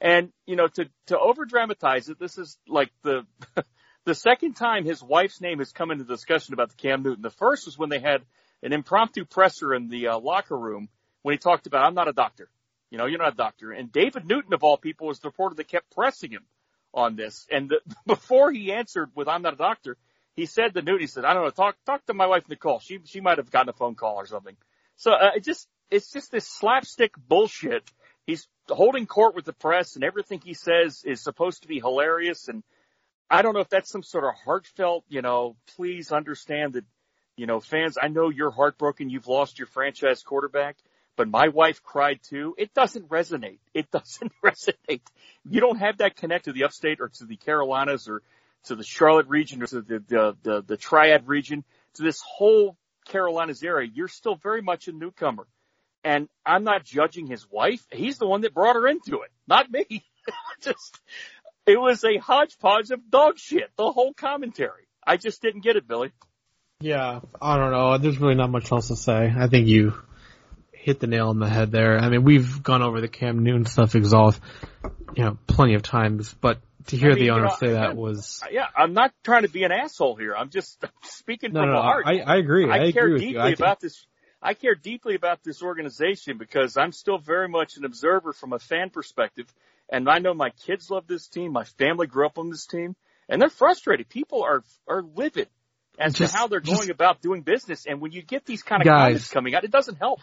[0.00, 3.26] And you know, to to over dramatize it, this is like the
[4.06, 7.22] the second time his wife's name has come into discussion about the Cam Newton.
[7.22, 8.22] The first was when they had
[8.62, 10.88] an impromptu presser in the uh, locker room
[11.22, 12.48] when he talked about, "I'm not a doctor."
[12.90, 13.72] You know, you're not a doctor.
[13.72, 16.44] And David Newton, of all people, was the reporter that kept pressing him
[16.94, 17.46] on this.
[17.50, 19.96] And the, before he answered with, I'm not a doctor,
[20.34, 22.78] he said to Newton, he said, I don't know, talk, talk to my wife, Nicole.
[22.78, 24.56] She, she might have gotten a phone call or something.
[24.96, 27.82] So, uh, it just, it's just this slapstick bullshit.
[28.26, 32.48] He's holding court with the press and everything he says is supposed to be hilarious.
[32.48, 32.62] And
[33.30, 36.84] I don't know if that's some sort of heartfelt, you know, please understand that,
[37.36, 39.10] you know, fans, I know you're heartbroken.
[39.10, 40.76] You've lost your franchise quarterback
[41.16, 42.54] but my wife cried too.
[42.58, 43.58] It doesn't resonate.
[43.74, 45.00] It doesn't resonate.
[45.48, 48.22] You don't have that connect to the upstate or to the Carolinas or
[48.64, 51.64] to the Charlotte region or to the, the, the, the Triad region,
[51.94, 53.88] to this whole Carolinas area.
[53.92, 55.46] You're still very much a newcomer.
[56.04, 57.84] And I'm not judging his wife.
[57.90, 60.04] He's the one that brought her into it, not me.
[60.60, 61.00] just,
[61.66, 64.86] it was a hodgepodge of dog shit, the whole commentary.
[65.06, 66.12] I just didn't get it, Billy.
[66.80, 67.96] Yeah, I don't know.
[67.98, 69.32] There's really not much else to say.
[69.34, 69.94] I think you
[70.72, 71.98] hit the nail on the head there.
[71.98, 74.40] I mean, we've gone over the Cam Newton stuff exhaust,
[75.16, 77.72] you know, plenty of times, but to hear I mean, the owner you know, say
[77.72, 78.66] that was yeah.
[78.76, 80.34] I'm not trying to be an asshole here.
[80.36, 82.04] I'm just speaking no, from no, the heart.
[82.06, 82.70] I, I agree.
[82.70, 84.06] I, I care agree deeply about this.
[84.40, 88.58] I care deeply about this organization because I'm still very much an observer from a
[88.58, 89.52] fan perspective,
[89.88, 91.52] and I know my kids love this team.
[91.52, 92.96] My family grew up on this team,
[93.28, 94.08] and they're frustrated.
[94.08, 95.48] People are are livid
[95.98, 97.86] as just, to how they're going about doing business.
[97.86, 100.20] And when you get these kind of guys, comments coming out, it doesn't help.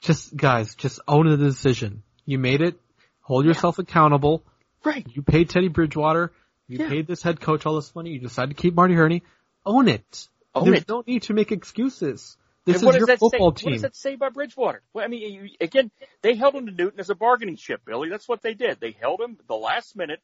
[0.00, 2.02] Just guys, just own the decision.
[2.24, 2.78] You made it.
[3.20, 4.44] Hold yourself accountable.
[4.84, 5.06] Right.
[5.10, 6.32] You paid Teddy Bridgewater.
[6.68, 6.88] You yeah.
[6.88, 8.10] paid this head coach all this money.
[8.10, 9.22] You decided to keep Marty Hurney.
[9.64, 10.28] Own it.
[10.54, 10.88] Own There's it.
[10.88, 12.36] no need to make excuses.
[12.66, 13.70] This and is your football say, team.
[13.70, 14.82] What does that say about Bridgewater?
[14.92, 15.90] Well, I mean, you, again,
[16.22, 18.08] they held him to Newton as a bargaining chip, Billy.
[18.10, 18.80] That's what they did.
[18.80, 20.20] They held him the last minute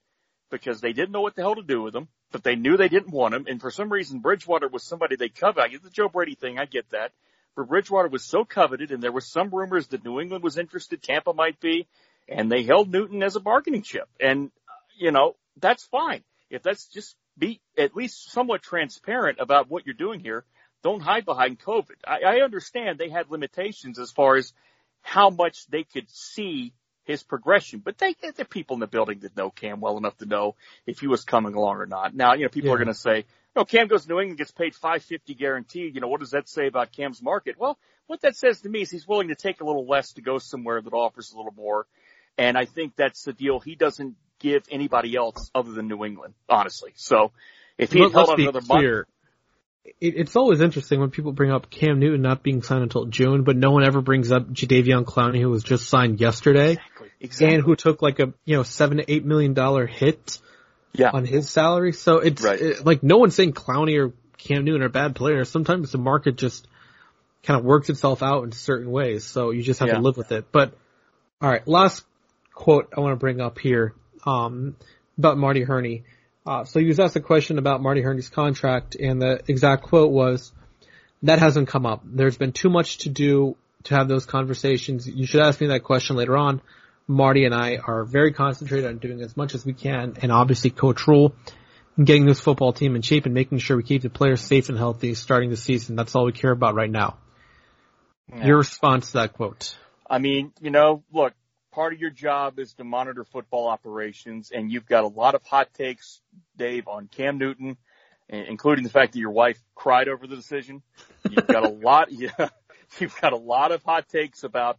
[0.50, 2.88] because they didn't know what the hell to do with him, but they knew they
[2.88, 3.46] didn't want him.
[3.48, 5.64] And for some reason, Bridgewater was somebody they coveted.
[5.64, 6.58] I get the Joe Brady thing.
[6.58, 7.12] I get that
[7.54, 11.02] for Bridgewater was so coveted, and there was some rumors that New England was interested,
[11.02, 11.86] Tampa might be,
[12.28, 14.08] and they held Newton as a bargaining chip.
[14.20, 14.50] And,
[14.96, 16.22] you know, that's fine.
[16.50, 20.44] If that's just be at least somewhat transparent about what you're doing here,
[20.82, 21.96] don't hide behind COVID.
[22.06, 24.52] I, I understand they had limitations as far as
[25.00, 26.72] how much they could see
[27.04, 30.26] his progression, but they, the people in the building that know Cam well enough to
[30.26, 30.54] know
[30.86, 32.14] if he was coming along or not.
[32.14, 32.74] Now, you know, people yeah.
[32.74, 33.24] are going to say,
[33.56, 35.94] no, Cam goes to New England, gets paid 550 guaranteed.
[35.94, 37.56] You know, what does that say about Cam's market?
[37.58, 37.76] Well,
[38.06, 40.38] what that says to me is he's willing to take a little less to go
[40.38, 41.86] somewhere that offers a little more.
[42.38, 46.34] And I think that's the deal he doesn't give anybody else other than New England,
[46.48, 46.92] honestly.
[46.96, 47.32] So
[47.78, 48.96] if he held on another clear.
[48.96, 49.08] month.
[50.00, 53.56] It's always interesting when people bring up Cam Newton not being signed until June, but
[53.56, 57.54] no one ever brings up Jadeveon Clowney, who was just signed yesterday, exactly, exactly.
[57.54, 60.38] and who took like a you know seven to eight million dollar hit
[60.92, 61.10] yeah.
[61.12, 61.92] on his salary.
[61.92, 62.60] So it's right.
[62.60, 65.48] it, like no one's saying Clowney or Cam Newton are bad players.
[65.48, 66.66] Sometimes the market just
[67.42, 69.24] kind of works itself out in certain ways.
[69.24, 69.94] So you just have yeah.
[69.94, 70.46] to live with it.
[70.52, 70.74] But
[71.40, 72.04] all right, last
[72.54, 74.76] quote I want to bring up here um,
[75.18, 76.04] about Marty Hurney.
[76.44, 80.10] Uh, so you was asked a question about Marty Hurney's contract, and the exact quote
[80.10, 80.52] was,
[81.22, 82.02] "That hasn't come up.
[82.04, 85.08] There's been too much to do to have those conversations.
[85.08, 86.60] You should ask me that question later on."
[87.08, 90.70] Marty and I are very concentrated on doing as much as we can, and obviously
[90.70, 91.34] Coach Rhule
[92.02, 94.78] getting this football team in shape and making sure we keep the players safe and
[94.78, 95.96] healthy starting the season.
[95.96, 97.18] That's all we care about right now.
[98.28, 98.46] Yeah.
[98.46, 99.76] Your response to that quote?
[100.08, 101.34] I mean, you know, look,
[101.72, 105.42] part of your job is to monitor football operations, and you've got a lot of
[105.42, 106.20] hot takes,
[106.56, 107.76] Dave, on Cam Newton,
[108.28, 110.82] including the fact that your wife cried over the decision.
[111.28, 112.48] You've got a lot, yeah,
[112.98, 114.78] you've got a lot of hot takes about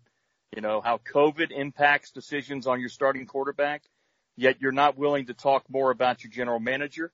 [0.56, 3.84] you know, how COVID impacts decisions on your starting quarterback,
[4.36, 7.12] yet you're not willing to talk more about your general manager.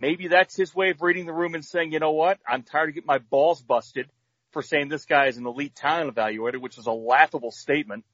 [0.00, 2.90] Maybe that's his way of reading the room and saying, you know what, I'm tired
[2.90, 4.08] of getting my balls busted
[4.52, 8.04] for saying this guy is an elite talent evaluator, which is a laughable statement.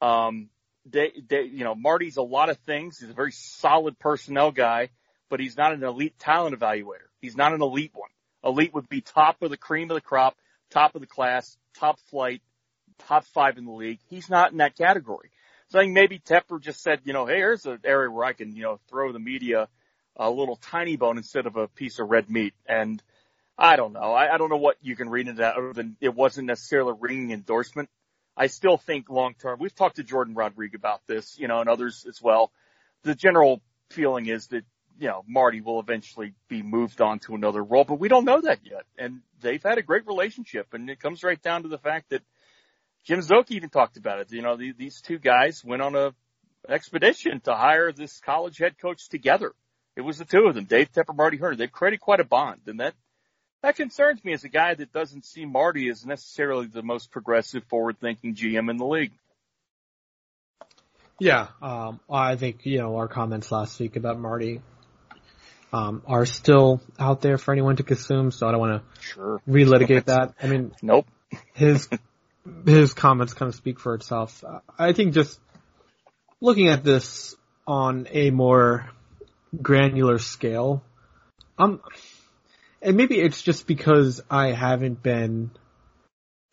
[0.00, 0.48] Um,
[0.84, 2.98] they, they, you know, Marty's a lot of things.
[2.98, 4.90] He's a very solid personnel guy,
[5.30, 7.08] but he's not an elite talent evaluator.
[7.20, 8.10] He's not an elite one.
[8.44, 10.36] Elite would be top of the cream of the crop,
[10.70, 12.42] top of the class, top flight,
[13.06, 14.00] top five in the league.
[14.08, 15.30] He's not in that category.
[15.68, 18.32] So I think maybe Tepper just said, you know, hey, here's an area where I
[18.32, 19.68] can, you know, throw the media
[20.16, 22.52] a little tiny bone instead of a piece of red meat.
[22.66, 23.02] And
[23.56, 24.12] I don't know.
[24.12, 26.90] I, I don't know what you can read into that other than it wasn't necessarily
[26.90, 27.88] a ringing endorsement.
[28.36, 31.68] I still think long term, we've talked to Jordan Rodriguez about this, you know, and
[31.68, 32.50] others as well.
[33.02, 33.60] The general
[33.90, 34.64] feeling is that
[34.98, 38.40] you know, Marty will eventually be moved on to another role, but we don't know
[38.40, 38.84] that yet.
[38.98, 42.22] And they've had a great relationship and it comes right down to the fact that
[43.04, 44.30] Jim Szoke even talked about it.
[44.30, 46.14] You know, the, these two guys went on a
[46.68, 49.52] expedition to hire this college head coach together.
[49.96, 51.56] It was the two of them, Dave Tepper, Marty Hurney.
[51.56, 52.94] They've created quite a bond and that,
[53.62, 57.64] that concerns me as a guy that doesn't see Marty as necessarily the most progressive,
[57.64, 59.12] forward thinking GM in the league.
[61.18, 64.60] Yeah, um, I think you know our comments last week about Marty
[65.72, 68.32] um, are still out there for anyone to consume.
[68.32, 69.42] So I don't want to sure.
[69.48, 70.34] relitigate that.
[70.42, 71.06] I mean, nope.
[71.54, 71.88] his
[72.66, 74.42] his comments kind of speak for itself.
[74.78, 75.38] I think just
[76.40, 77.36] looking at this
[77.66, 78.90] on a more
[79.60, 80.82] granular scale,
[81.58, 81.80] um,
[82.82, 85.50] and maybe it's just because I haven't been,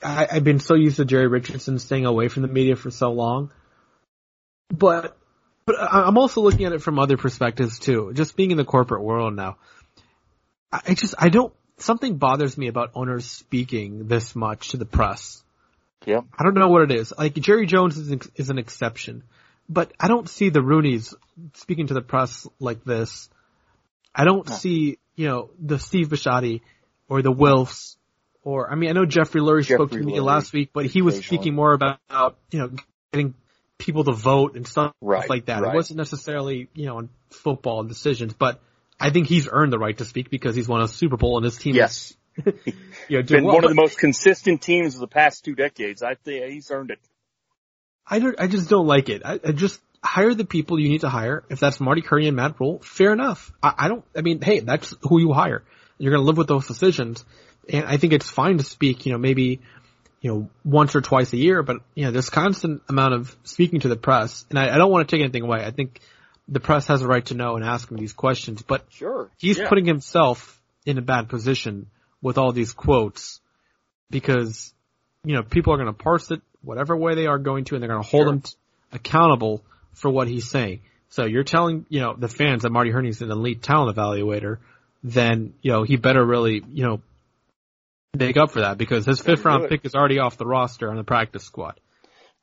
[0.04, 3.12] I, I've been so used to Jerry Richardson staying away from the media for so
[3.12, 3.52] long
[4.70, 5.18] but
[5.66, 8.12] but I'm also looking at it from other perspectives too.
[8.14, 9.58] Just being in the corporate world now,
[10.72, 15.44] I just I don't something bothers me about owners speaking this much to the press.
[16.06, 17.14] Yeah, I don't know what it is.
[17.16, 19.24] Like Jerry Jones is an, is an exception,
[19.68, 21.14] but I don't see the Rooneys
[21.56, 23.30] speaking to the press like this.
[24.16, 26.62] I don't see you know the Steve Bisciotti
[27.10, 27.98] or the Wilfs
[28.42, 31.02] or I mean I know Jeffrey Lurie Jeffrey spoke to me last week, but he
[31.02, 32.00] was speaking more about
[32.52, 32.72] you know
[33.12, 33.34] getting
[33.78, 35.62] people to vote and stuff right, like that.
[35.62, 35.74] Right.
[35.74, 38.62] It wasn't necessarily, you know, on football decisions, but
[38.98, 41.46] I think he's earned the right to speak because he's won a Super Bowl and
[41.46, 42.16] his team yes.
[42.38, 42.54] is,
[43.10, 43.56] you know, been well.
[43.56, 46.02] one of the most consistent teams of the past two decades.
[46.02, 47.00] I think he's earned it.
[48.06, 49.22] I don't, I just don't like it.
[49.26, 51.44] I, I just hire the people you need to hire.
[51.50, 53.52] If that's Marty Curry and Matt Rhule, fair enough.
[53.62, 55.64] I, I don't, I mean, hey, that's who you hire.
[55.98, 57.26] You're going to live with those decisions.
[57.72, 59.62] And I think it's fine to speak, you know, maybe
[60.22, 63.80] you know, once or twice a year, but you know, there's constant amount of speaking
[63.82, 65.64] to the press, and I, I don't want to take anything away.
[65.64, 66.00] I think
[66.48, 69.58] the press has a right to know and ask him these questions, but sure, he's
[69.58, 69.70] yeah.
[69.70, 71.88] putting himself in a bad position
[72.22, 73.40] with all these quotes
[74.10, 74.74] because
[75.24, 77.82] you know people are going to parse it whatever way they are going to, and
[77.82, 78.34] they're going to hold sure.
[78.34, 78.52] him t-
[78.92, 80.82] accountable for what he's saying.
[81.10, 84.58] So you're telling you know the fans that Marty Hurney's an elite talent evaluator,
[85.04, 87.02] then you know he better really you know
[88.14, 90.98] make up for that because his fifth round pick is already off the roster on
[90.98, 91.80] the practice squad.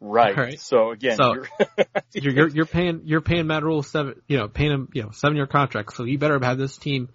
[0.01, 0.37] Right.
[0.37, 0.61] right.
[0.61, 1.47] So again, so you're,
[2.13, 5.11] you're, you're you're paying you're paying Matt Rhule seven you know paying him you know
[5.13, 5.95] seven year contract.
[5.95, 7.09] So you better have this team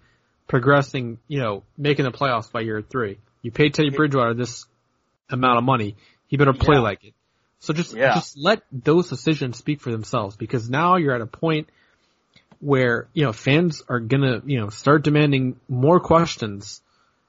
[0.48, 3.18] progressing you know making the playoffs by year three.
[3.42, 4.66] You paid Teddy Bridgewater this
[5.30, 5.96] amount of money.
[6.26, 6.82] He better play yeah.
[6.82, 7.14] like it.
[7.62, 8.14] So just yeah.
[8.14, 11.68] just let those decisions speak for themselves because now you're at a point
[12.58, 16.82] where you know fans are gonna you know start demanding more questions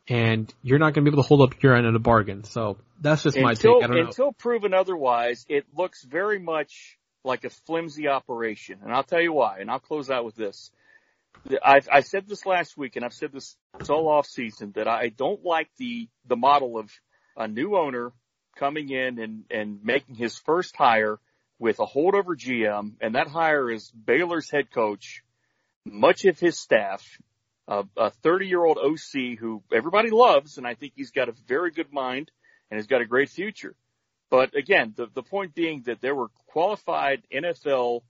[0.08, 2.44] and you're not going to be able to hold up your end of the bargain.
[2.44, 3.84] So that's just until, my take.
[3.84, 4.08] I don't know.
[4.08, 9.34] Until proven otherwise, it looks very much like a flimsy operation, and I'll tell you
[9.34, 9.60] why.
[9.60, 10.72] And I'll close out with this.
[11.64, 13.56] I've, I said this last week, and I've said this
[13.88, 16.90] all off season that I don't like the the model of
[17.38, 18.12] a new owner
[18.56, 21.20] coming in and and making his first hire
[21.60, 25.24] with a holdover GM, and that hire is Baylor's head coach,
[25.86, 27.06] much of his staff,
[27.68, 31.72] a 30 year old OC who everybody loves, and I think he's got a very
[31.72, 32.32] good mind
[32.70, 33.76] and has got a great future.
[34.30, 38.02] But again, the, the point being that there were qualified NFL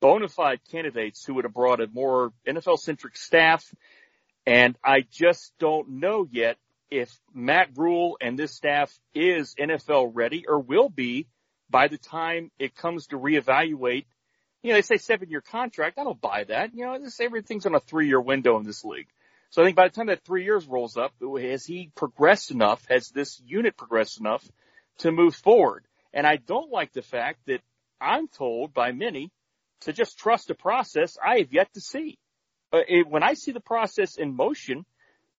[0.00, 3.64] bona fide candidates who would have brought a more NFL centric staff.
[4.46, 6.58] And I just don't know yet
[6.92, 11.26] if Matt Rhule and this staff is NFL ready or will be
[11.70, 14.04] by the time it comes to reevaluate
[14.62, 15.98] you know, they say seven year contract.
[15.98, 16.74] I don't buy that.
[16.74, 19.08] You know, everything's on a three year window in this league.
[19.50, 22.82] So I think by the time that three years rolls up, has he progressed enough?
[22.88, 24.46] Has this unit progressed enough
[24.98, 25.84] to move forward?
[26.14, 27.60] And I don't like the fact that
[28.00, 29.30] I'm told by many
[29.82, 32.18] to just trust the process I have yet to see.
[32.70, 34.86] But it, when I see the process in motion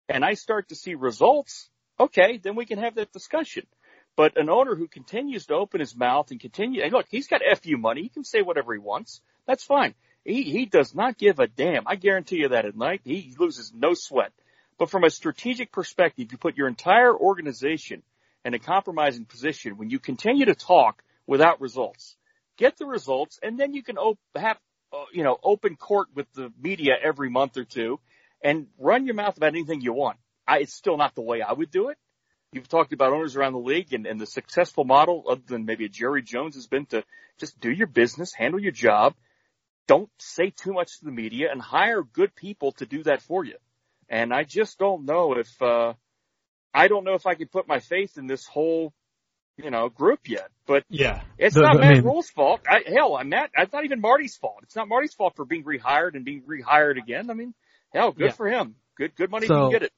[0.10, 1.70] and I start to see results,
[2.00, 3.66] okay, then we can have that discussion.
[4.16, 7.42] But an owner who continues to open his mouth and continue, and look, he's got
[7.62, 8.04] FU money.
[8.04, 9.22] He can say whatever he wants.
[9.48, 9.96] That's fine.
[10.24, 11.88] He, he does not give a damn.
[11.88, 13.02] I guarantee you that at night.
[13.04, 14.32] He loses no sweat.
[14.78, 18.04] But from a strategic perspective, you put your entire organization
[18.46, 22.16] in a compromising position when you continue to talk without results.
[22.58, 24.58] Get the results and then you can op- have,
[24.92, 28.00] uh, you know, open court with the media every month or two
[28.44, 30.18] and run your mouth about anything you want.
[30.48, 31.98] I, it's still not the way I would do it.
[32.52, 35.86] You've talked about owners around the league and, and the successful model other than maybe
[35.86, 37.04] a Jerry Jones has been to
[37.40, 39.16] just do your business, handle your job.
[39.88, 43.44] Don't say too much to the media and hire good people to do that for
[43.44, 43.56] you.
[44.10, 45.94] And I just don't know if, uh,
[46.74, 48.94] I don't know if I can put my faith in this whole
[49.58, 50.50] you know, group yet.
[50.66, 52.62] But yeah, it's The- not I Matt mean- Rhule's fault.
[52.68, 53.52] I, hell, I'm Matt.
[53.56, 54.60] It's not even Marty's fault.
[54.64, 57.30] It's not Marty's fault for being rehired and being rehired again.
[57.30, 57.54] I mean,
[57.94, 58.32] hell, good Yeah.
[58.32, 58.76] for him.
[58.96, 59.48] Good, good money.
[59.48, 59.92] So- get it.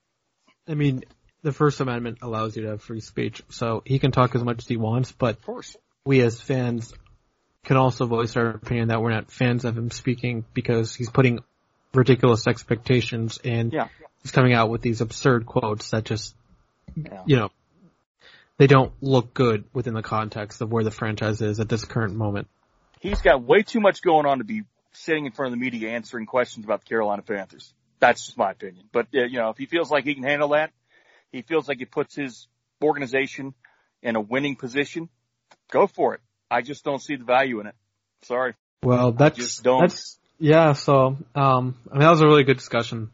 [0.67, 1.03] I mean,
[1.41, 4.59] the First Amendment allows you to have free speech, so he can talk as much
[4.59, 5.77] as he wants, but Of course.
[6.05, 6.93] we as fans
[7.63, 11.39] can also voice our opinion that we're not fans of him speaking because he's putting
[11.93, 13.87] ridiculous expectations and Yeah.
[14.21, 16.35] he's coming out with these absurd quotes that just,
[16.95, 17.23] Yeah.
[17.25, 17.49] you know,
[18.57, 22.15] they don't look good within the context of where the franchise is at this current
[22.15, 22.47] moment.
[23.01, 24.63] He's got way too much going on to be
[24.93, 27.73] sitting in front of the media answering questions about the Carolina Panthers.
[27.99, 28.85] That's just my opinion.
[28.91, 30.71] But uh, you know, if he feels like he can handle that,
[31.31, 32.47] he feels like he puts his
[32.83, 33.53] organization
[34.01, 35.09] in a winning position.
[35.71, 36.21] Go for it.
[36.49, 37.75] I just don't see the value in it.
[38.23, 38.53] Sorry.
[38.83, 39.81] Well, that's, just don't.
[39.81, 43.11] that's, yeah, so, um, I mean, that was a really good discussion.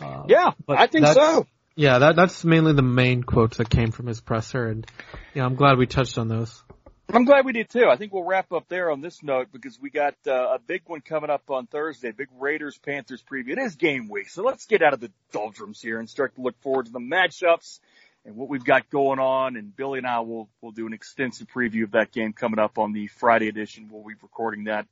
[0.00, 1.46] Uh, Yeah, I think so.
[1.74, 4.84] Yeah, that that's mainly the main quotes that came from his presser, and
[5.32, 6.62] yeah, I'm glad we touched on those.
[7.10, 7.86] I'm glad we did too.
[7.88, 10.82] I think we'll wrap up there on this note because we got uh, a big
[10.84, 13.52] one coming up on Thursday, big Raiders Panthers preview.
[13.52, 16.42] It is game week, so let's get out of the doldrums here and start to
[16.42, 17.80] look forward to the matchups
[18.26, 19.56] and what we've got going on.
[19.56, 22.76] And Billy and I will will do an extensive preview of that game coming up
[22.76, 23.88] on the Friday edition.
[23.90, 24.86] We'll be recording that,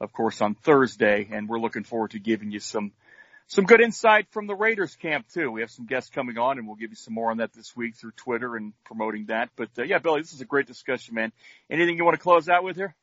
[0.00, 2.92] of course, on Thursday, and we're looking forward to giving you some
[3.48, 5.50] some good insight from the Raiders camp too.
[5.50, 7.76] We have some guests coming on, and we'll give you some more on that this
[7.76, 9.50] week through Twitter and promoting that.
[9.56, 11.32] But uh, yeah, Billy, this is a great discussion, man.
[11.70, 12.94] Anything you want to close out with here?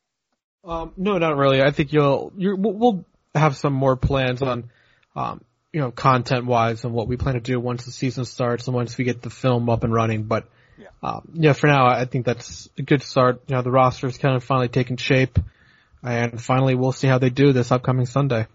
[0.65, 1.61] Um, no, not really.
[1.61, 3.05] I think you'll you're, we'll, we'll
[3.35, 4.69] have some more plans on,
[5.15, 5.41] um,
[5.71, 8.75] you know, content wise and what we plan to do once the season starts and
[8.75, 10.23] once we get the film up and running.
[10.23, 10.47] But
[10.77, 10.87] Yeah.
[11.01, 13.41] um, yeah, for now, I think that's a good start.
[13.47, 15.39] You know, the roster is kind of finally taking shape,
[16.03, 18.47] and finally we'll see how they do this upcoming Sunday.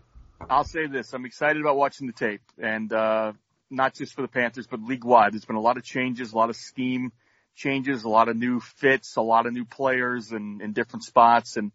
[0.49, 3.33] I'll say this: I'm excited about watching the tape, and uh,
[3.71, 5.33] not just for the Panthers, but league wide.
[5.33, 7.13] There's been a lot of changes, a lot of scheme
[7.55, 11.57] changes, a lot of new fits, a lot of new players in, in different spots,
[11.57, 11.73] and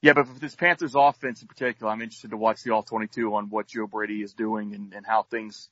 [0.00, 0.12] yeah.
[0.12, 3.50] But for this Panthers offense in particular, I'm interested to watch the All 22 on
[3.50, 5.68] what Joe Brady is doing and, and how things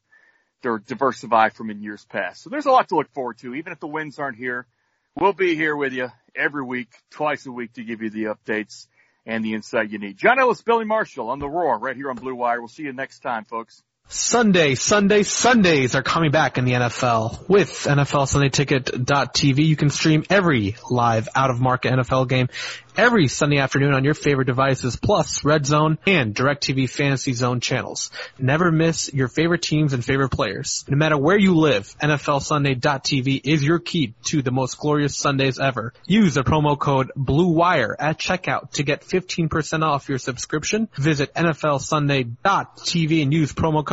[0.63, 2.43] they're diversified from in years past.
[2.43, 3.55] So there's a lot to look forward to.
[3.55, 4.67] Even if the wins aren't here,
[5.15, 8.87] we'll be here with you every week, twice a week to give you the updates
[9.27, 10.17] and the insight you need.
[10.17, 12.61] John Ellis, Billy Marshall on the Roar right here on Blue Wire.
[12.61, 13.83] We'll see you next time, folks.
[14.09, 17.49] Sunday, Sunday, Sundays are coming back in the NFL.
[17.49, 22.49] With NFL Sunday Ticket.tv, you can stream every live out of market NFL game
[22.97, 28.11] every Sunday afternoon on your favorite devices, plus Red Zone and DirecTV Fantasy Zone channels.
[28.39, 30.85] Never miss your favorite teams and favorite players.
[30.89, 35.59] No matter where you live, NFL Sunday.tv is your key to the most glorious Sundays
[35.59, 35.93] ever.
[36.07, 40.89] Use the promo code BLUEWIRE at checkout to get 15% off your subscription.
[40.97, 43.85] Visit NFLSunday.tv and use promo